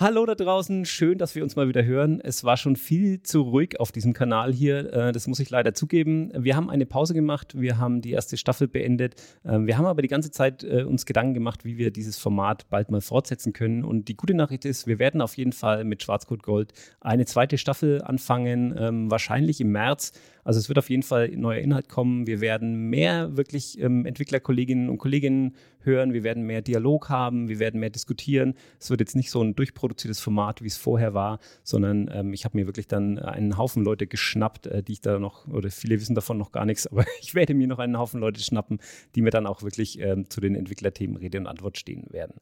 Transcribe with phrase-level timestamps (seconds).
[0.00, 2.20] Hallo da draußen, schön, dass wir uns mal wieder hören.
[2.20, 5.74] Es war schon viel zu ruhig auf diesem Kanal hier, äh, das muss ich leider
[5.74, 6.30] zugeben.
[6.36, 9.20] Wir haben eine Pause gemacht, wir haben die erste Staffel beendet.
[9.44, 12.70] Ähm, wir haben aber die ganze Zeit äh, uns Gedanken gemacht, wie wir dieses Format
[12.70, 13.84] bald mal fortsetzen können.
[13.84, 17.58] Und die gute Nachricht ist, wir werden auf jeden Fall mit Schwarzcode Gold eine zweite
[17.58, 20.12] Staffel anfangen, ähm, wahrscheinlich im März.
[20.48, 22.26] Also es wird auf jeden Fall neuer Inhalt kommen.
[22.26, 26.14] Wir werden mehr wirklich ähm, Entwicklerkolleginnen und Kollegen hören.
[26.14, 27.50] Wir werden mehr Dialog haben.
[27.50, 28.54] Wir werden mehr diskutieren.
[28.80, 32.46] Es wird jetzt nicht so ein durchproduziertes Format, wie es vorher war, sondern ähm, ich
[32.46, 36.00] habe mir wirklich dann einen Haufen Leute geschnappt, äh, die ich da noch, oder viele
[36.00, 38.78] wissen davon noch gar nichts, aber ich werde mir noch einen Haufen Leute schnappen,
[39.16, 42.40] die mir dann auch wirklich ähm, zu den Entwicklerthemen Rede und Antwort stehen werden.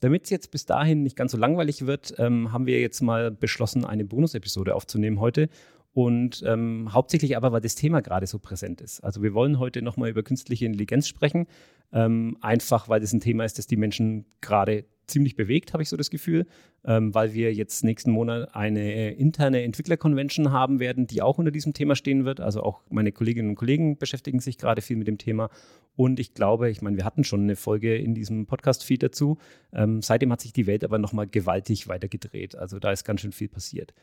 [0.00, 3.30] Damit es jetzt bis dahin nicht ganz so langweilig wird, ähm, haben wir jetzt mal
[3.30, 5.48] beschlossen, eine Bonusepisode aufzunehmen heute.
[5.96, 9.00] Und ähm, hauptsächlich aber, weil das Thema gerade so präsent ist.
[9.00, 11.46] Also wir wollen heute nochmal über künstliche Intelligenz sprechen,
[11.90, 15.88] ähm, einfach weil das ein Thema ist, das die Menschen gerade ziemlich bewegt, habe ich
[15.88, 16.44] so das Gefühl,
[16.84, 21.72] ähm, weil wir jetzt nächsten Monat eine interne Entwickler-Convention haben werden, die auch unter diesem
[21.72, 22.40] Thema stehen wird.
[22.40, 25.48] Also auch meine Kolleginnen und Kollegen beschäftigen sich gerade viel mit dem Thema.
[25.94, 29.38] Und ich glaube, ich meine, wir hatten schon eine Folge in diesem Podcast-Feed dazu.
[29.72, 32.54] Ähm, seitdem hat sich die Welt aber nochmal gewaltig weitergedreht.
[32.54, 33.94] Also da ist ganz schön viel passiert.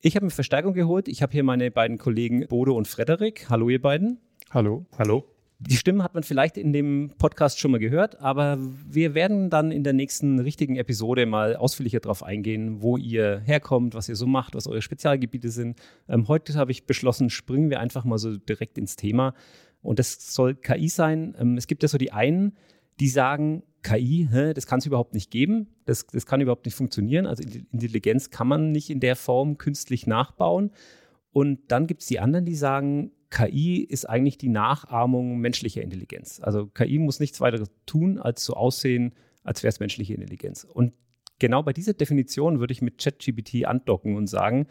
[0.00, 1.08] Ich habe mir Verstärkung geholt.
[1.08, 3.50] Ich habe hier meine beiden Kollegen Bodo und Frederik.
[3.50, 4.20] Hallo, ihr beiden.
[4.50, 4.86] Hallo.
[4.96, 5.24] Hallo.
[5.58, 9.72] Die Stimmen hat man vielleicht in dem Podcast schon mal gehört, aber wir werden dann
[9.72, 14.28] in der nächsten richtigen Episode mal ausführlicher darauf eingehen, wo ihr herkommt, was ihr so
[14.28, 15.76] macht, was eure Spezialgebiete sind.
[16.08, 19.34] Ähm, heute habe ich beschlossen, springen wir einfach mal so direkt ins Thema.
[19.82, 21.34] Und das soll KI sein.
[21.40, 22.56] Ähm, es gibt ja so die einen,
[23.00, 26.74] die sagen, KI, hä, das kann es überhaupt nicht geben, das, das kann überhaupt nicht
[26.74, 27.26] funktionieren.
[27.26, 27.42] Also
[27.72, 30.70] Intelligenz kann man nicht in der Form künstlich nachbauen.
[31.30, 36.40] Und dann gibt es die anderen, die sagen, KI ist eigentlich die Nachahmung menschlicher Intelligenz.
[36.42, 40.64] Also KI muss nichts weiteres tun, als so aussehen, als wäre es menschliche Intelligenz.
[40.64, 40.92] Und
[41.38, 44.66] genau bei dieser Definition würde ich mit ChatGPT andocken und sagen,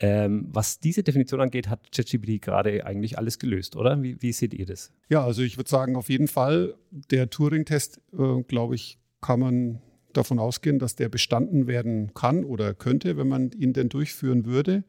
[0.00, 4.02] ähm, was diese Definition angeht, hat ChatGPT gerade eigentlich alles gelöst, oder?
[4.02, 4.92] Wie, wie, seht ihr das?
[5.08, 9.82] Ja, also ich würde sagen, auf jeden Fall, der Turing-Test, äh, glaube ich, kann man
[10.12, 14.84] davon ausgehen, dass der bestanden werden kann oder könnte, wenn man ihn denn durchführen würde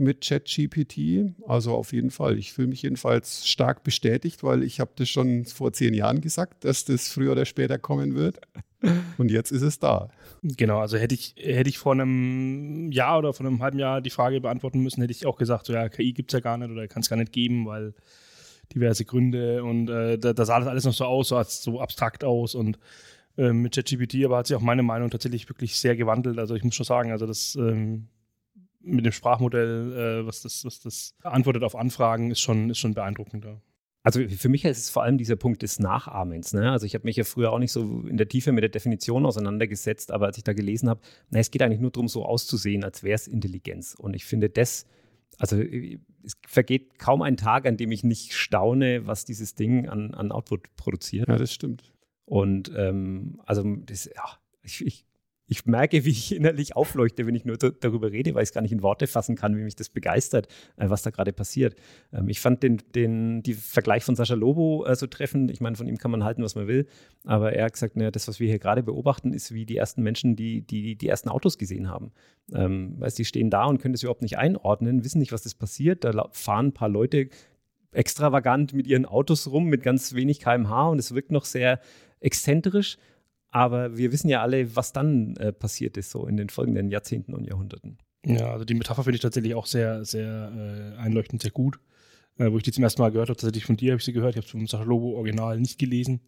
[0.00, 1.34] mit ChatGPT.
[1.46, 2.38] Also auf jeden Fall.
[2.38, 6.64] Ich fühle mich jedenfalls stark bestätigt, weil ich habe das schon vor zehn Jahren gesagt,
[6.64, 8.40] dass das früher oder später kommen wird.
[9.18, 10.08] Und jetzt ist es da.
[10.42, 14.10] Genau, also hätte ich, hätte ich vor einem Jahr oder vor einem halben Jahr die
[14.10, 16.70] Frage beantworten müssen, hätte ich auch gesagt, so ja, KI gibt es ja gar nicht
[16.70, 17.92] oder kann es gar nicht geben, weil
[18.74, 22.24] diverse Gründe und äh, da, da, sah das alles noch so aus, so, so abstrakt
[22.24, 22.78] aus und
[23.36, 26.38] äh, mit ChatGPT, aber hat sich auch meine Meinung tatsächlich wirklich sehr gewandelt.
[26.38, 28.08] Also ich muss schon sagen, also das ähm,
[28.82, 32.94] mit dem Sprachmodell, äh, was, das, was das antwortet auf Anfragen, ist schon, ist schon
[32.94, 33.60] beeindruckender.
[34.02, 36.54] Also für mich ist es vor allem dieser Punkt des Nachahmens.
[36.54, 36.70] Ne?
[36.70, 39.26] Also ich habe mich ja früher auch nicht so in der Tiefe mit der Definition
[39.26, 42.82] auseinandergesetzt, aber als ich da gelesen habe, na, es geht eigentlich nur darum, so auszusehen,
[42.82, 43.94] als wäre es Intelligenz.
[43.94, 44.86] Und ich finde das,
[45.38, 50.14] also es vergeht kaum ein Tag, an dem ich nicht staune, was dieses Ding an,
[50.14, 51.28] an Output produziert.
[51.28, 51.92] Ja, das stimmt.
[52.24, 54.24] Und ähm, also das, ja,
[54.62, 55.04] ich, ich
[55.50, 58.60] ich merke, wie ich innerlich aufleuchte, wenn ich nur darüber rede, weil ich es gar
[58.60, 60.46] nicht in Worte fassen kann, wie mich das begeistert,
[60.76, 61.74] äh, was da gerade passiert.
[62.12, 65.50] Ähm, ich fand den, den die Vergleich von Sascha Lobo äh, so treffend.
[65.50, 66.86] Ich meine, von ihm kann man halten, was man will.
[67.24, 70.04] Aber er hat gesagt, naja, das, was wir hier gerade beobachten, ist wie die ersten
[70.04, 72.12] Menschen, die die, die ersten Autos gesehen haben.
[72.54, 75.56] Ähm, weißt, die stehen da und können das überhaupt nicht einordnen, wissen nicht, was das
[75.56, 76.04] passiert.
[76.04, 77.28] Da fahren ein paar Leute
[77.90, 81.80] extravagant mit ihren Autos rum, mit ganz wenig kmh und es wirkt noch sehr
[82.20, 82.98] exzentrisch.
[83.50, 87.34] Aber wir wissen ja alle, was dann äh, passiert ist, so in den folgenden Jahrzehnten
[87.34, 87.98] und Jahrhunderten.
[88.24, 91.80] Ja, also die Metapher finde ich tatsächlich auch sehr, sehr äh, einleuchtend, sehr gut.
[92.38, 94.12] Äh, wo ich die zum ersten Mal gehört habe, tatsächlich von dir habe ich sie
[94.12, 94.32] gehört.
[94.32, 96.20] Ich habe es vom Sacha Lobo Original nicht gelesen.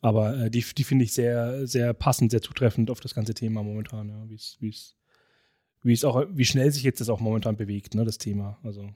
[0.00, 3.62] Aber äh, die, die finde ich sehr, sehr passend, sehr zutreffend auf das ganze Thema
[3.62, 8.18] momentan, ja, wie es auch, wie schnell sich jetzt das auch momentan bewegt, ne, das
[8.18, 8.58] Thema.
[8.62, 8.88] Also.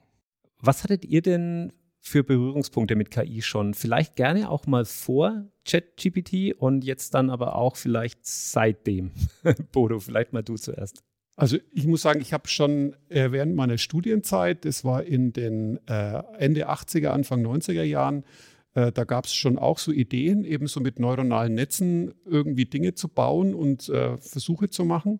[0.59, 3.73] Was hattet ihr denn für Berührungspunkte mit KI schon?
[3.73, 9.11] Vielleicht gerne auch mal vor ChatGPT und jetzt dann aber auch vielleicht seitdem.
[9.71, 11.03] Bodo, vielleicht mal du zuerst.
[11.35, 15.79] Also ich muss sagen, ich habe schon äh, während meiner Studienzeit, das war in den
[15.87, 18.25] äh, Ende 80er, Anfang 90er Jahren,
[18.73, 22.93] äh, da gab es schon auch so Ideen, eben so mit neuronalen Netzen irgendwie Dinge
[22.93, 25.19] zu bauen und Versuche zu machen.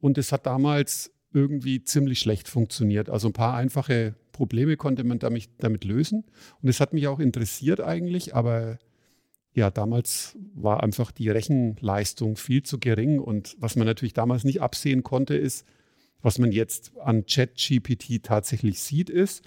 [0.00, 3.08] Und es hat damals irgendwie ziemlich schlecht funktioniert.
[3.08, 6.24] Also ein paar einfache Probleme konnte man damit, damit lösen.
[6.60, 8.78] Und es hat mich auch interessiert eigentlich, aber
[9.54, 13.18] ja, damals war einfach die Rechenleistung viel zu gering.
[13.18, 15.66] Und was man natürlich damals nicht absehen konnte, ist,
[16.22, 19.42] was man jetzt an ChatGPT tatsächlich sieht, ist,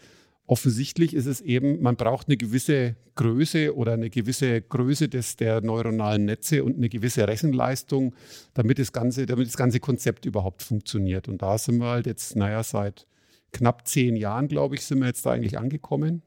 [0.45, 5.61] offensichtlich ist es eben, man braucht eine gewisse Größe oder eine gewisse Größe des, der
[5.61, 8.13] neuronalen Netze und eine gewisse Rechenleistung,
[8.53, 11.27] damit das, ganze, damit das ganze Konzept überhaupt funktioniert.
[11.27, 13.07] Und da sind wir halt jetzt, naja, seit
[13.55, 16.21] knapp zehn Jahren, glaube ich, sind wir jetzt da eigentlich angekommen.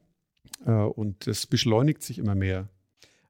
[0.66, 2.68] Äh, und das beschleunigt sich immer mehr.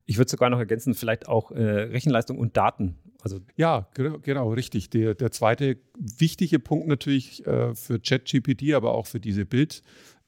[0.07, 2.97] Ich würde sogar noch ergänzen, vielleicht auch äh, Rechenleistung und Daten.
[3.21, 4.91] Also ja, genau, richtig.
[4.91, 9.45] Der, der zweite wichtige Punkt natürlich äh, für ChatGPT, aber auch für diese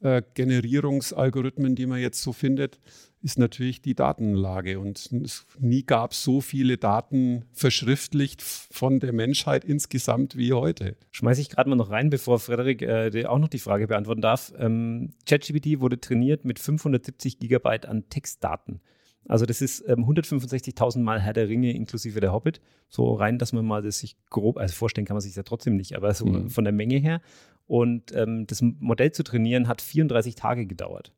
[0.01, 2.81] Bildgenerierungsalgorithmen, die man jetzt so findet,
[3.23, 4.79] ist natürlich die Datenlage.
[4.79, 10.97] Und es, nie gab es so viele Daten verschriftlicht von der Menschheit insgesamt wie heute.
[11.11, 14.53] Schmeiße ich gerade mal noch rein, bevor Frederik äh, auch noch die Frage beantworten darf.
[14.59, 18.81] Ähm, ChatGPT wurde trainiert mit 570 Gigabyte an Textdaten.
[19.29, 22.61] Also das ist ähm, 165.000 Mal Herr der Ringe inklusive der Hobbit.
[22.89, 25.77] So rein, dass man mal das sich grob, also vorstellen kann man sich ja trotzdem
[25.77, 26.51] nicht, aber so mhm.
[26.51, 27.21] von der Menge her.
[27.67, 31.13] Und ähm, das Modell zu trainieren hat 34 Tage gedauert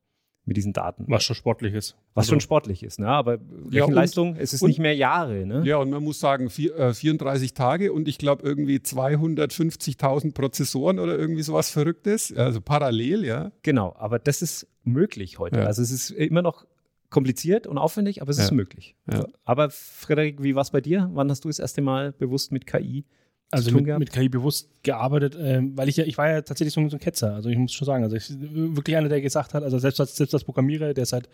[0.45, 1.05] mit diesen Daten.
[1.09, 1.97] Was schon sportlich ist.
[2.15, 3.09] Was also, schon sportlich ist, ne?
[3.09, 3.39] aber
[3.71, 5.47] Rechenleistung, ja, es ist und, nicht mehr Jahre.
[5.47, 5.63] Ne?
[5.65, 10.99] Ja, und man muss sagen, vier, äh, 34 Tage und ich glaube irgendwie 250.000 Prozessoren
[10.99, 13.53] oder irgendwie sowas Verrücktes, also parallel, ja.
[13.63, 15.61] Genau, aber das ist möglich heute.
[15.61, 15.67] Ja.
[15.67, 16.67] Also es ist immer noch
[17.13, 18.97] kompliziert und aufwendig, aber es ist möglich.
[19.11, 19.27] Ja.
[19.45, 21.09] Aber Frederik, wie war es bei dir?
[21.13, 23.05] Wann hast du das erste Mal bewusst mit KI
[23.53, 26.89] also mit, mit, KI bewusst gearbeitet, äh, weil ich ja, ich war ja tatsächlich so,
[26.89, 29.63] so, ein Ketzer, also ich muss schon sagen, also ich wirklich einer, der gesagt hat,
[29.63, 31.29] also selbst als, selbst als Programmierer, der seit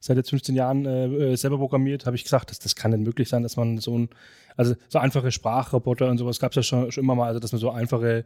[0.00, 3.28] seit jetzt 15 Jahren äh, selber programmiert, habe ich gesagt, das, das kann nicht möglich
[3.28, 4.08] sein, dass man so ein,
[4.56, 7.52] also so einfache Sprachroboter und sowas gab es ja schon, schon immer mal, also dass
[7.52, 8.24] man so einfache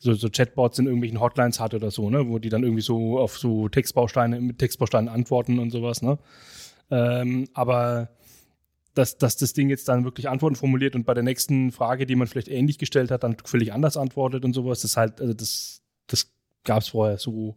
[0.00, 3.18] so, so Chatbots in irgendwelchen Hotlines hat oder so, ne, wo die dann irgendwie so
[3.18, 6.18] auf so Textbausteine, mit Textbausteinen antworten und sowas, ne.
[6.90, 8.08] Ähm, aber
[8.94, 12.16] dass, dass das Ding jetzt dann wirklich Antworten formuliert und bei der nächsten Frage, die
[12.16, 15.82] man vielleicht ähnlich gestellt hat, dann völlig anders antwortet und sowas, das halt, also das,
[16.06, 16.32] das
[16.64, 17.56] gab es vorher so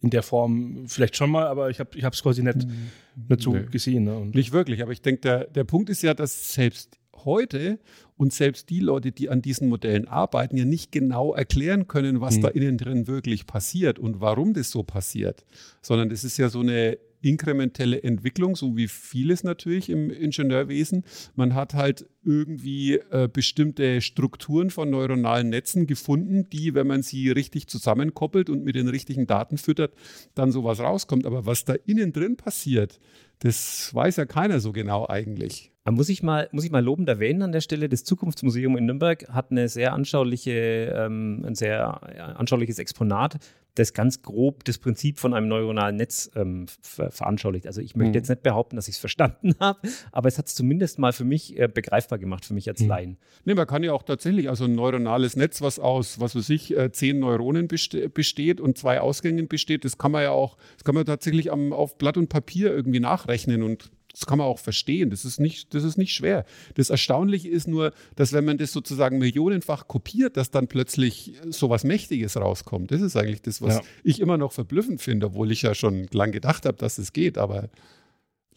[0.00, 2.90] in der Form vielleicht schon mal, aber ich habe es quasi nicht, mhm.
[3.28, 3.66] nicht so nee.
[3.70, 4.04] gesehen.
[4.04, 4.26] Ne?
[4.32, 7.78] nicht wirklich, aber ich denke, der, der Punkt ist ja, dass selbst heute
[8.16, 12.36] und selbst die Leute, die an diesen Modellen arbeiten, ja nicht genau erklären können, was
[12.36, 12.42] mhm.
[12.42, 15.44] da innen drin wirklich passiert und warum das so passiert,
[15.82, 21.04] sondern das ist ja so eine inkrementelle Entwicklung, so wie vieles natürlich im Ingenieurwesen.
[21.34, 27.30] Man hat halt irgendwie äh, bestimmte Strukturen von neuronalen Netzen gefunden, die, wenn man sie
[27.30, 29.94] richtig zusammenkoppelt und mit den richtigen Daten füttert,
[30.34, 31.26] dann sowas rauskommt.
[31.26, 33.00] Aber was da innen drin passiert,
[33.40, 35.72] das weiß ja keiner so genau eigentlich.
[35.90, 39.28] Muss ich, mal, muss ich mal lobend erwähnen an der Stelle, das Zukunftsmuseum in Nürnberg
[39.28, 40.52] hat eine sehr anschauliche,
[40.96, 43.38] ähm, ein sehr anschauliches Exponat,
[43.78, 47.66] das ganz grob das Prinzip von einem neuronalen Netz ähm, ver veranschaulicht.
[47.66, 48.14] Also ich möchte mhm.
[48.14, 49.80] jetzt nicht behaupten, dass ich es verstanden habe,
[50.12, 52.88] aber es hat es zumindest mal für mich äh, begreifbar gemacht, für mich als mhm.
[52.88, 53.18] Laien.
[53.44, 56.76] Nee, man kann ja auch tatsächlich, also ein neuronales Netz, was aus, was weiß ich,
[56.76, 60.84] äh, zehn Neuronen beste besteht und zwei Ausgängen besteht, das kann man ja auch, das
[60.84, 64.58] kann man tatsächlich am, auf Blatt und Papier irgendwie nachrechnen und das kann man auch
[64.58, 65.10] verstehen.
[65.10, 66.46] Das ist nicht, das ist nicht schwer.
[66.74, 71.68] Das Erstaunliche ist nur, dass wenn man das sozusagen millionenfach kopiert, dass dann plötzlich so
[71.68, 72.90] was Mächtiges rauskommt.
[72.90, 73.82] Das ist eigentlich das, was ja.
[74.04, 77.36] ich immer noch verblüffend finde, obwohl ich ja schon lang gedacht habe, dass es geht.
[77.36, 77.68] Aber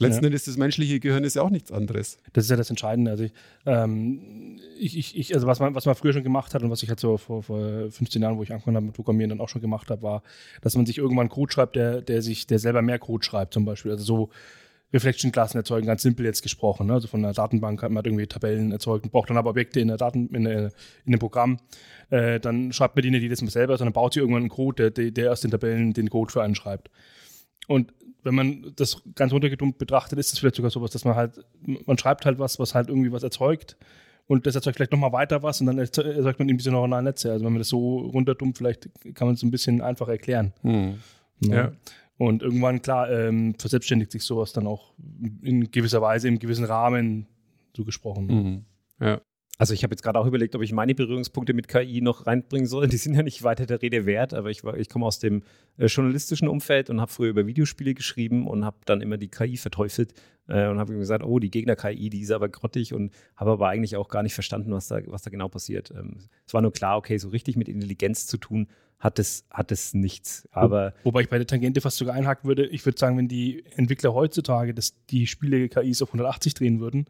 [0.01, 0.27] Letzten ja.
[0.27, 2.19] Endes das menschliche Gehirn ist ja auch nichts anderes.
[2.31, 3.11] Das ist ja das Entscheidende.
[3.11, 3.33] Also, ich,
[3.65, 6.87] ähm, ich, ich, also was, man, was man früher schon gemacht hat und was ich
[6.87, 9.61] halt so vor, vor 15 Jahren, wo ich angefangen habe mit Programmieren, dann auch schon
[9.61, 10.23] gemacht habe, war,
[10.61, 13.65] dass man sich irgendwann Code schreibt, der, der sich, der selber mehr Code schreibt, zum
[13.65, 13.91] Beispiel.
[13.91, 14.29] Also so
[14.93, 16.87] Reflection-Klassen erzeugen, ganz simpel jetzt gesprochen.
[16.87, 16.93] Ne?
[16.93, 19.87] Also von einer Datenbank hat man irgendwie Tabellen erzeugt und braucht dann aber Objekte in
[19.87, 20.71] der Daten, in, der,
[21.05, 21.59] in dem Programm.
[22.09, 24.91] Äh, dann schreibt man die nicht jedes Mal selber, sondern baut sie irgendwann einen Code,
[24.91, 26.89] der, der aus den Tabellen den Code für einen schreibt.
[27.67, 27.93] Und
[28.23, 31.97] wenn man das ganz runtergedummt betrachtet, ist es vielleicht sogar sowas, dass man halt, man
[31.97, 33.77] schreibt halt was, was halt irgendwie was erzeugt
[34.27, 37.31] und das erzeugt vielleicht nochmal weiter was und dann erzeugt man eben diese neuronalen Netze.
[37.31, 40.53] Also wenn man das so runterdummt, vielleicht kann man es ein bisschen einfacher erklären.
[40.61, 40.99] Hm.
[41.41, 41.55] Ja.
[41.55, 41.71] ja.
[42.19, 44.93] Und irgendwann, klar, ähm, verselbstständigt sich sowas dann auch
[45.41, 47.27] in gewisser Weise, im gewissen Rahmen
[47.73, 48.25] so gesprochen.
[48.27, 48.65] Mhm.
[48.99, 49.21] Ja.
[49.57, 52.67] Also ich habe jetzt gerade auch überlegt, ob ich meine Berührungspunkte mit KI noch reinbringen
[52.67, 52.87] soll.
[52.89, 55.43] Die sind ja nicht weiter der Rede wert, aber ich, ich komme aus dem
[55.77, 59.55] äh, journalistischen Umfeld und habe früher über Videospiele geschrieben und habe dann immer die KI
[59.55, 60.13] verteufelt
[60.49, 63.95] äh, und habe gesagt, oh, die Gegner-KI, die ist aber grottig und habe aber eigentlich
[63.95, 65.91] auch gar nicht verstanden, was da, was da genau passiert.
[65.91, 68.67] Ähm, es war nur klar, okay, so richtig mit Intelligenz zu tun
[68.99, 70.47] hat es, hat es nichts.
[70.51, 73.29] Aber Wo, wobei ich bei der Tangente fast sogar einhaken würde, ich würde sagen, wenn
[73.29, 77.05] die Entwickler heutzutage das, die Spiele-KIs auf 180 drehen würden,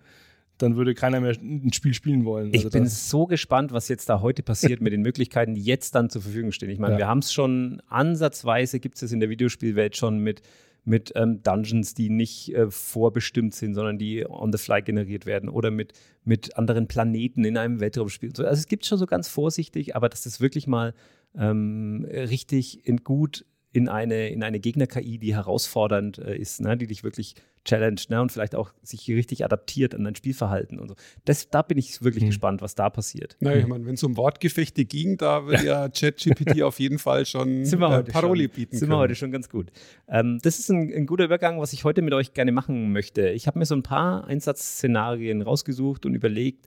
[0.60, 2.50] dann würde keiner mehr ein Spiel spielen wollen.
[2.54, 5.96] Ich also bin so gespannt, was jetzt da heute passiert mit den Möglichkeiten, die jetzt
[5.96, 6.70] dann zur Verfügung stehen.
[6.70, 7.00] Ich meine, ja.
[7.00, 10.42] wir haben es schon ansatzweise, gibt es es in der Videospielwelt schon mit,
[10.84, 15.48] mit ähm, Dungeons, die nicht äh, vorbestimmt sind, sondern die on the fly generiert werden
[15.48, 15.94] oder mit,
[16.26, 18.32] mit anderen Planeten in einem Weltraumspiel.
[18.36, 20.94] Also es gibt schon so ganz vorsichtig, aber dass das wirklich mal
[21.36, 26.76] ähm, richtig in gut in eine, in eine Gegner-KI, die herausfordernd äh, ist, ne?
[26.76, 28.20] die dich wirklich challenge ne?
[28.22, 30.96] und vielleicht auch sich richtig adaptiert an dein Spielverhalten und so.
[31.26, 32.30] Das, da bin ich wirklich mhm.
[32.30, 33.38] gespannt, was da passiert.
[33.42, 37.28] Naja, ich meine, wenn es um Wortgefechte ging, da wird ja ChatGPT auf jeden Fall
[37.28, 38.54] schon äh, Paroli schon.
[38.56, 38.92] bieten Sind können.
[38.92, 39.72] wir heute schon ganz gut.
[40.08, 43.30] Ähm, das ist ein, ein, guter Übergang, was ich heute mit euch gerne machen möchte.
[43.30, 46.66] Ich habe mir so ein paar Einsatzszenarien rausgesucht und überlegt,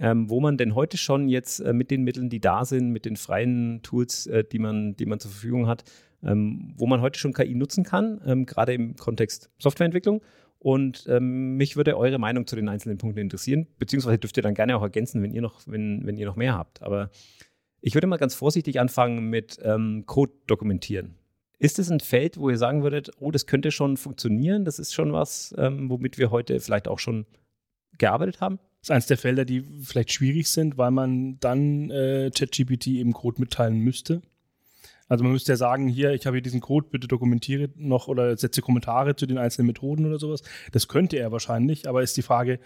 [0.00, 3.04] ähm, wo man denn heute schon jetzt äh, mit den Mitteln, die da sind, mit
[3.04, 5.84] den freien Tools, äh, die, man, die man zur Verfügung hat,
[6.22, 10.22] ähm, wo man heute schon KI nutzen kann, ähm, gerade im Kontext Softwareentwicklung.
[10.58, 14.54] Und ähm, mich würde eure Meinung zu den einzelnen Punkten interessieren, beziehungsweise dürft ihr dann
[14.54, 16.82] gerne auch ergänzen, wenn ihr noch, wenn, wenn ihr noch mehr habt.
[16.82, 17.10] Aber
[17.80, 21.14] ich würde mal ganz vorsichtig anfangen mit ähm, Code dokumentieren.
[21.58, 24.94] Ist es ein Feld, wo ihr sagen würdet, oh, das könnte schon funktionieren, das ist
[24.94, 27.26] schon was, ähm, womit wir heute vielleicht auch schon
[27.98, 28.58] gearbeitet haben?
[28.80, 33.12] Das ist eines der Felder, die vielleicht schwierig sind, weil man dann äh, ChatGPT eben
[33.12, 34.22] Code mitteilen müsste.
[35.10, 38.36] Also man müsste ja sagen, hier, ich habe hier diesen Code, bitte dokumentiere noch oder
[38.36, 40.42] setze Kommentare zu den einzelnen Methoden oder sowas.
[40.70, 42.60] Das könnte er wahrscheinlich, aber ist die Frage,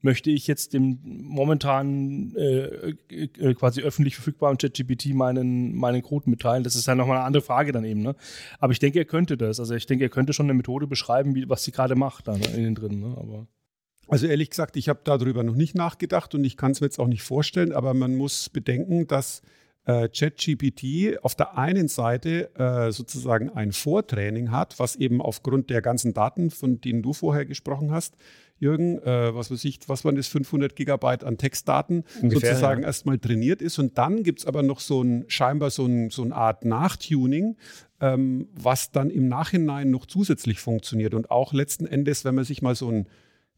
[0.00, 6.62] möchte ich jetzt dem momentan äh, äh, quasi öffentlich verfügbaren ChatGPT meinen, meinen Code mitteilen?
[6.62, 8.02] Das ist ja nochmal eine andere Frage dann eben.
[8.02, 8.14] Ne?
[8.58, 9.58] Aber ich denke, er könnte das.
[9.58, 12.36] Also ich denke, er könnte schon eine Methode beschreiben, wie, was sie gerade macht da
[12.36, 13.00] ne, innen drin.
[13.00, 13.16] Ne?
[13.18, 13.46] Aber
[14.08, 16.98] also ehrlich gesagt, ich habe darüber noch nicht nachgedacht und ich kann es mir jetzt
[16.98, 19.42] auch nicht vorstellen, aber man muss bedenken, dass
[19.84, 25.80] äh, ChatGPT auf der einen Seite äh, sozusagen ein Vortraining hat, was eben aufgrund der
[25.80, 28.14] ganzen Daten, von denen du vorher gesprochen hast,
[28.60, 32.88] Jürgen, äh, was weiß ich, was waren das, 500 Gigabyte an Textdaten Ungefähr, sozusagen ja.
[32.88, 33.78] erstmal trainiert ist.
[33.78, 37.56] Und dann gibt es aber noch so ein, scheinbar so, ein, so eine Art Nachtuning,
[38.00, 41.14] ähm, was dann im Nachhinein noch zusätzlich funktioniert.
[41.14, 43.06] Und auch letzten Endes, wenn man sich mal so ein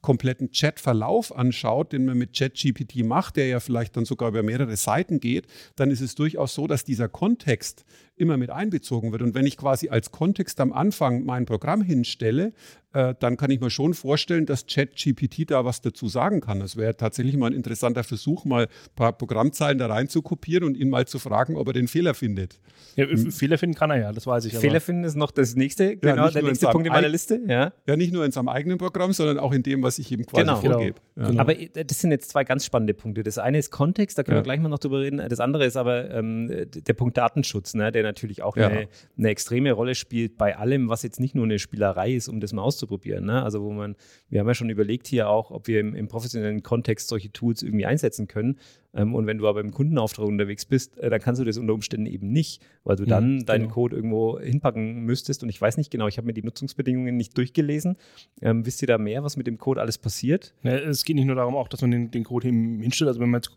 [0.00, 4.76] kompletten Chatverlauf anschaut, den man mit ChatGPT macht, der ja vielleicht dann sogar über mehrere
[4.76, 7.84] Seiten geht, dann ist es durchaus so, dass dieser Kontext
[8.16, 9.22] immer mit einbezogen wird.
[9.22, 12.52] Und wenn ich quasi als Kontext am Anfang mein Programm hinstelle,
[12.92, 16.60] äh, dann kann ich mir schon vorstellen, dass ChatGPT da was dazu sagen kann.
[16.60, 20.64] Das wäre tatsächlich mal ein interessanter Versuch, mal ein paar Programmzeilen da rein zu kopieren
[20.64, 22.58] und ihn mal zu fragen, ob er den Fehler findet.
[22.96, 23.30] Ja, hm.
[23.30, 24.56] Fehler finden kann er ja, das weiß ich.
[24.56, 24.80] Fehler aber.
[24.80, 27.40] finden ist noch das nächste, genau, ja, der nächste Punkt in meiner Liste.
[27.46, 27.72] Ja.
[27.86, 30.44] ja, nicht nur in seinem eigenen Programm, sondern auch in dem, was ich ihm quasi
[30.44, 30.60] genau.
[30.60, 31.00] vorgebe.
[31.14, 31.32] Genau.
[31.32, 31.40] Ja.
[31.40, 33.22] Aber äh, das sind jetzt zwei ganz spannende Punkte.
[33.22, 35.22] Das eine ist Kontext, da können wir gleich mal noch drüber reden.
[35.28, 39.72] Das andere ist aber ähm, der Punkt Datenschutz, ne, der natürlich auch eine, eine, extreme
[39.72, 42.79] Rolle spielt bei allem, was jetzt nicht nur eine Spielerei ist, um das mal auszuprobieren.
[42.88, 43.42] Ne?
[43.42, 43.96] Also wo man,
[44.28, 47.62] wir haben ja schon überlegt hier auch, ob wir im, im professionellen Kontext solche Tools
[47.62, 48.58] irgendwie einsetzen können.
[48.94, 51.74] Ähm, und wenn du aber im Kundenauftrag unterwegs bist, äh, dann kannst du das unter
[51.74, 53.74] Umständen eben nicht, weil du dann mhm, deinen genau.
[53.74, 55.42] Code irgendwo hinpacken müsstest.
[55.42, 57.96] Und ich weiß nicht genau, ich habe mir die Nutzungsbedingungen nicht durchgelesen.
[58.42, 60.54] Ähm, wisst ihr da mehr, was mit dem Code alles passiert?
[60.62, 63.08] Ja, es geht nicht nur darum, auch, dass man den, den Code hinstellt.
[63.08, 63.56] Also wenn man jetzt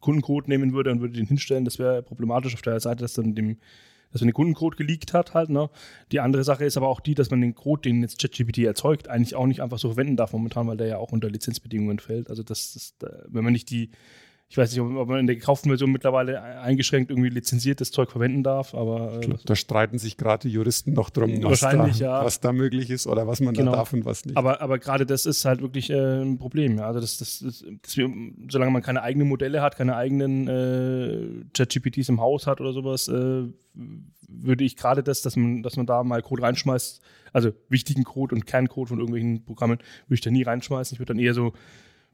[0.00, 3.34] Kundencode nehmen würde und würde den hinstellen, das wäre problematisch auf der Seite, dass dann
[3.34, 3.56] dem
[4.12, 5.50] dass man den Kundencode geleakt hat halt.
[5.50, 5.70] Ne?
[6.12, 9.08] Die andere Sache ist aber auch die, dass man den Code, den jetzt ChatGPT erzeugt,
[9.08, 12.30] eigentlich auch nicht einfach so verwenden darf momentan, weil der ja auch unter Lizenzbedingungen fällt.
[12.30, 12.94] Also das, das
[13.28, 13.90] wenn man nicht die
[14.50, 18.42] ich weiß nicht, ob man in der gekauften Version mittlerweile eingeschränkt irgendwie lizenziertes Zeug verwenden
[18.42, 19.20] darf, aber.
[19.22, 22.24] Äh, da streiten sich gerade die Juristen noch drum, was da, ja.
[22.24, 23.72] was da möglich ist oder was man genau.
[23.72, 24.38] da darf und was nicht.
[24.38, 26.78] Aber, aber gerade das ist halt wirklich äh, ein Problem.
[26.78, 26.86] Ja.
[26.86, 28.10] Also, das, das, das, das wir,
[28.48, 33.06] solange man keine eigenen Modelle hat, keine eigenen äh, ChatGPTs im Haus hat oder sowas,
[33.08, 33.42] äh,
[34.28, 37.02] würde ich gerade das, dass man, dass man da mal Code reinschmeißt,
[37.34, 40.94] also wichtigen Code und Kerncode von irgendwelchen Programmen, würde ich da nie reinschmeißen.
[40.94, 41.52] Ich würde dann eher so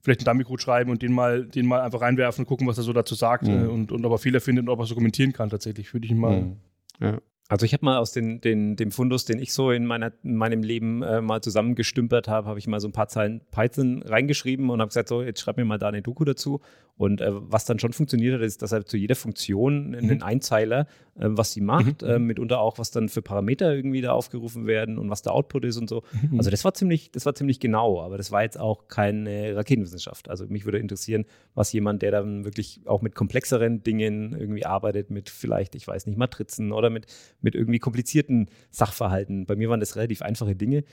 [0.05, 2.85] vielleicht einen Dummy-Code schreiben und den mal, den mal einfach reinwerfen und gucken, was er
[2.85, 3.65] so dazu sagt mhm.
[3.65, 6.05] Äh, und, und ob er Fehler findet und ob er so kommentieren kann tatsächlich, würde
[6.05, 6.43] ich ihn mal.
[6.43, 6.57] Mhm.
[7.01, 7.19] Ja.
[7.49, 10.37] Also ich habe mal aus den, den, dem Fundus, den ich so in, meiner, in
[10.37, 14.71] meinem Leben äh, mal zusammengestümpert habe, habe ich mal so ein paar Zeilen Python reingeschrieben
[14.71, 16.61] und habe gesagt, so, jetzt schreib mir mal da eine Doku dazu.
[16.97, 20.23] Und äh, was dann schon funktioniert hat, ist, dass er zu jeder Funktion einen mhm.
[20.23, 20.87] Einzeiler,
[21.17, 22.09] äh, was sie macht, mhm.
[22.09, 25.65] äh, mitunter auch, was dann für Parameter irgendwie da aufgerufen werden und was der Output
[25.65, 26.05] ist und so.
[26.13, 26.39] Mhm.
[26.39, 30.31] Also das war ziemlich, das war ziemlich genau, aber das war jetzt auch keine Raketenwissenschaft.
[30.31, 31.25] Also mich würde interessieren,
[31.55, 36.07] was jemand, der dann wirklich auch mit komplexeren Dingen irgendwie arbeitet, mit vielleicht, ich weiß
[36.07, 37.07] nicht, Matrizen oder mit,
[37.45, 39.47] mit irgendwie komplizierten Sachverhalten.
[39.47, 40.85] Bei mir waren das relativ einfache Dinge.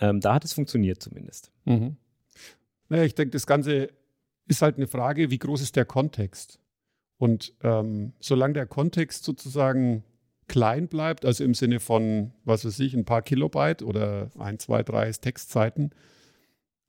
[0.00, 1.52] Ähm, da hat es funktioniert zumindest.
[1.64, 1.96] Mhm.
[2.88, 3.90] Naja, ich denke, das Ganze
[4.46, 6.58] ist halt eine Frage, wie groß ist der Kontext?
[7.16, 10.04] Und ähm, solange der Kontext sozusagen
[10.48, 14.82] klein bleibt, also im Sinne von, was weiß ich, ein paar Kilobyte oder ein, zwei,
[14.82, 15.90] drei Textzeiten,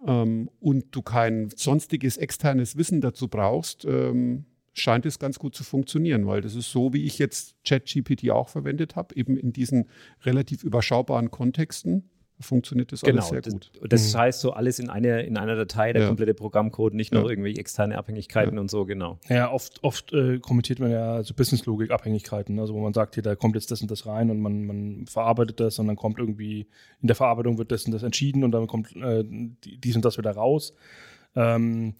[0.07, 5.63] ähm, und du kein sonstiges externes Wissen dazu brauchst, ähm, scheint es ganz gut zu
[5.63, 9.89] funktionieren, weil das ist so, wie ich jetzt ChatGPT auch verwendet habe, eben in diesen
[10.23, 12.09] relativ überschaubaren Kontexten.
[12.39, 13.71] funktioniert das genau, alles sehr das, gut.
[13.87, 14.17] Das mhm.
[14.17, 16.07] heißt so alles in, eine, in einer Datei, der ja.
[16.07, 17.29] komplette Programmcode, nicht noch ja.
[17.29, 18.61] irgendwie externe Abhängigkeiten ja.
[18.61, 19.19] und so, genau.
[19.29, 23.35] Ja, oft, oft äh, kommentiert man ja so Business-Logik-Abhängigkeiten, also wo man sagt, hier, da
[23.35, 26.67] kommt jetzt das und das rein und man, man verarbeitet das und dann kommt irgendwie,
[27.01, 30.17] in der Verarbeitung wird das und das entschieden und dann kommt äh, dies und das
[30.17, 30.73] wieder raus.
[31.35, 31.95] Ähm,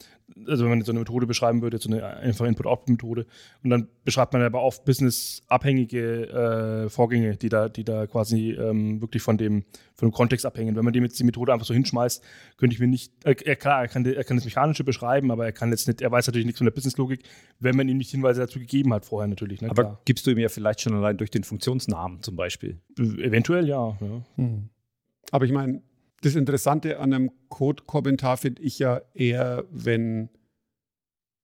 [0.48, 3.26] also wenn man so eine Methode beschreiben würde, so eine einfache Input-Output-Methode,
[3.64, 9.02] und dann beschreibt man aber oft businessabhängige äh, Vorgänge, die da, die da quasi ähm,
[9.02, 10.76] wirklich von dem, von dem Kontext abhängen.
[10.76, 12.24] Wenn man dem jetzt die Methode einfach so hinschmeißt,
[12.58, 15.52] könnte ich mir nicht, äh, klar, er kann, er kann das Mechanische beschreiben, aber er
[15.52, 17.24] kann jetzt nicht, er weiß natürlich nichts von der Businesslogik,
[17.60, 19.62] wenn man ihm nicht Hinweise dazu gegeben hat vorher natürlich.
[19.62, 19.70] Ne?
[19.70, 20.02] Aber klar.
[20.06, 22.80] gibst du ihm ja vielleicht schon allein durch den Funktionsnamen zum Beispiel?
[22.98, 23.98] Eventuell ja.
[24.00, 24.22] ja.
[24.36, 24.70] Hm.
[25.32, 25.82] Aber ich meine,
[26.22, 30.30] das Interessante an einem Code-Kommentar finde ich ja eher, wenn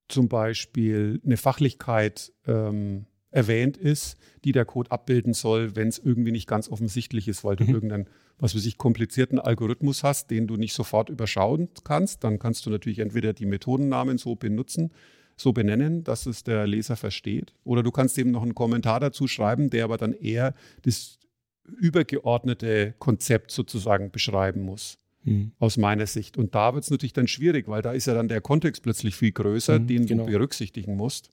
[0.07, 6.31] zum Beispiel eine Fachlichkeit ähm, erwähnt ist, die der Code abbilden soll, wenn es irgendwie
[6.31, 7.73] nicht ganz offensichtlich ist, weil du mhm.
[7.73, 12.23] irgendeinen, was weiß ich, komplizierten Algorithmus hast, den du nicht sofort überschauen kannst.
[12.23, 14.91] Dann kannst du natürlich entweder die Methodennamen so benutzen,
[15.35, 17.53] so benennen, dass es der Leser versteht.
[17.63, 20.53] Oder du kannst eben noch einen Kommentar dazu schreiben, der aber dann eher
[20.83, 21.19] das
[21.67, 24.97] übergeordnete Konzept sozusagen beschreiben muss.
[25.23, 25.51] Mhm.
[25.59, 26.37] Aus meiner Sicht.
[26.37, 29.15] Und da wird es natürlich dann schwierig, weil da ist ja dann der Kontext plötzlich
[29.15, 30.25] viel größer, mhm, den genau.
[30.25, 31.31] du berücksichtigen musst.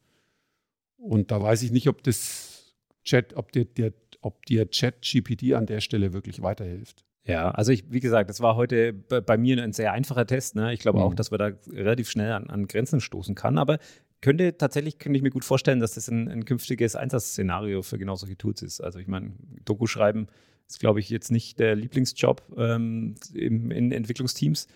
[0.96, 2.74] Und da weiß ich nicht, ob das
[3.04, 7.04] Chat, ob dir, der, ob dir Chat GPT an der Stelle wirklich weiterhilft.
[7.26, 10.56] Ja, also ich, wie gesagt, das war heute bei mir ein sehr einfacher Test.
[10.56, 10.74] Ne?
[10.74, 11.04] Ich glaube mhm.
[11.04, 13.56] auch, dass man da relativ schnell an, an, Grenzen stoßen kann.
[13.56, 13.78] Aber
[14.24, 18.16] könnte tatsächlich, könnte ich mir gut vorstellen, dass das ein, ein künftiges Einsatzszenario für genau
[18.16, 18.80] solche Tools ist.
[18.80, 19.34] Also ich meine,
[19.66, 20.28] Doku schreiben
[20.66, 24.66] ist, glaube ich, jetzt nicht der Lieblingsjob ähm, im, in Entwicklungsteams.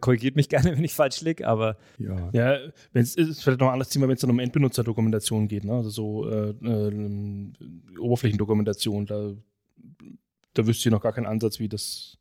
[0.00, 1.76] Korrigiert mich gerne, wenn ich falsch liege, aber.
[1.98, 2.58] Ja, ja
[2.92, 5.72] es ist vielleicht noch ein anderes Thema, wenn es dann um Endbenutzerdokumentation geht, ne?
[5.72, 9.32] also so äh, äh, Oberflächendokumentation, da,
[10.52, 12.16] da wüsste ich noch gar keinen Ansatz, wie das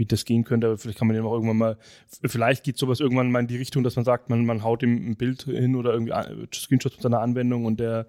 [0.00, 0.66] wie das gehen könnte.
[0.66, 1.78] Aber vielleicht kann man den auch irgendwann mal,
[2.24, 4.96] vielleicht geht sowas irgendwann mal in die Richtung, dass man sagt, man, man haut ihm
[5.10, 6.12] ein Bild hin oder irgendwie
[6.52, 8.06] Screenshots mit seiner Anwendung und der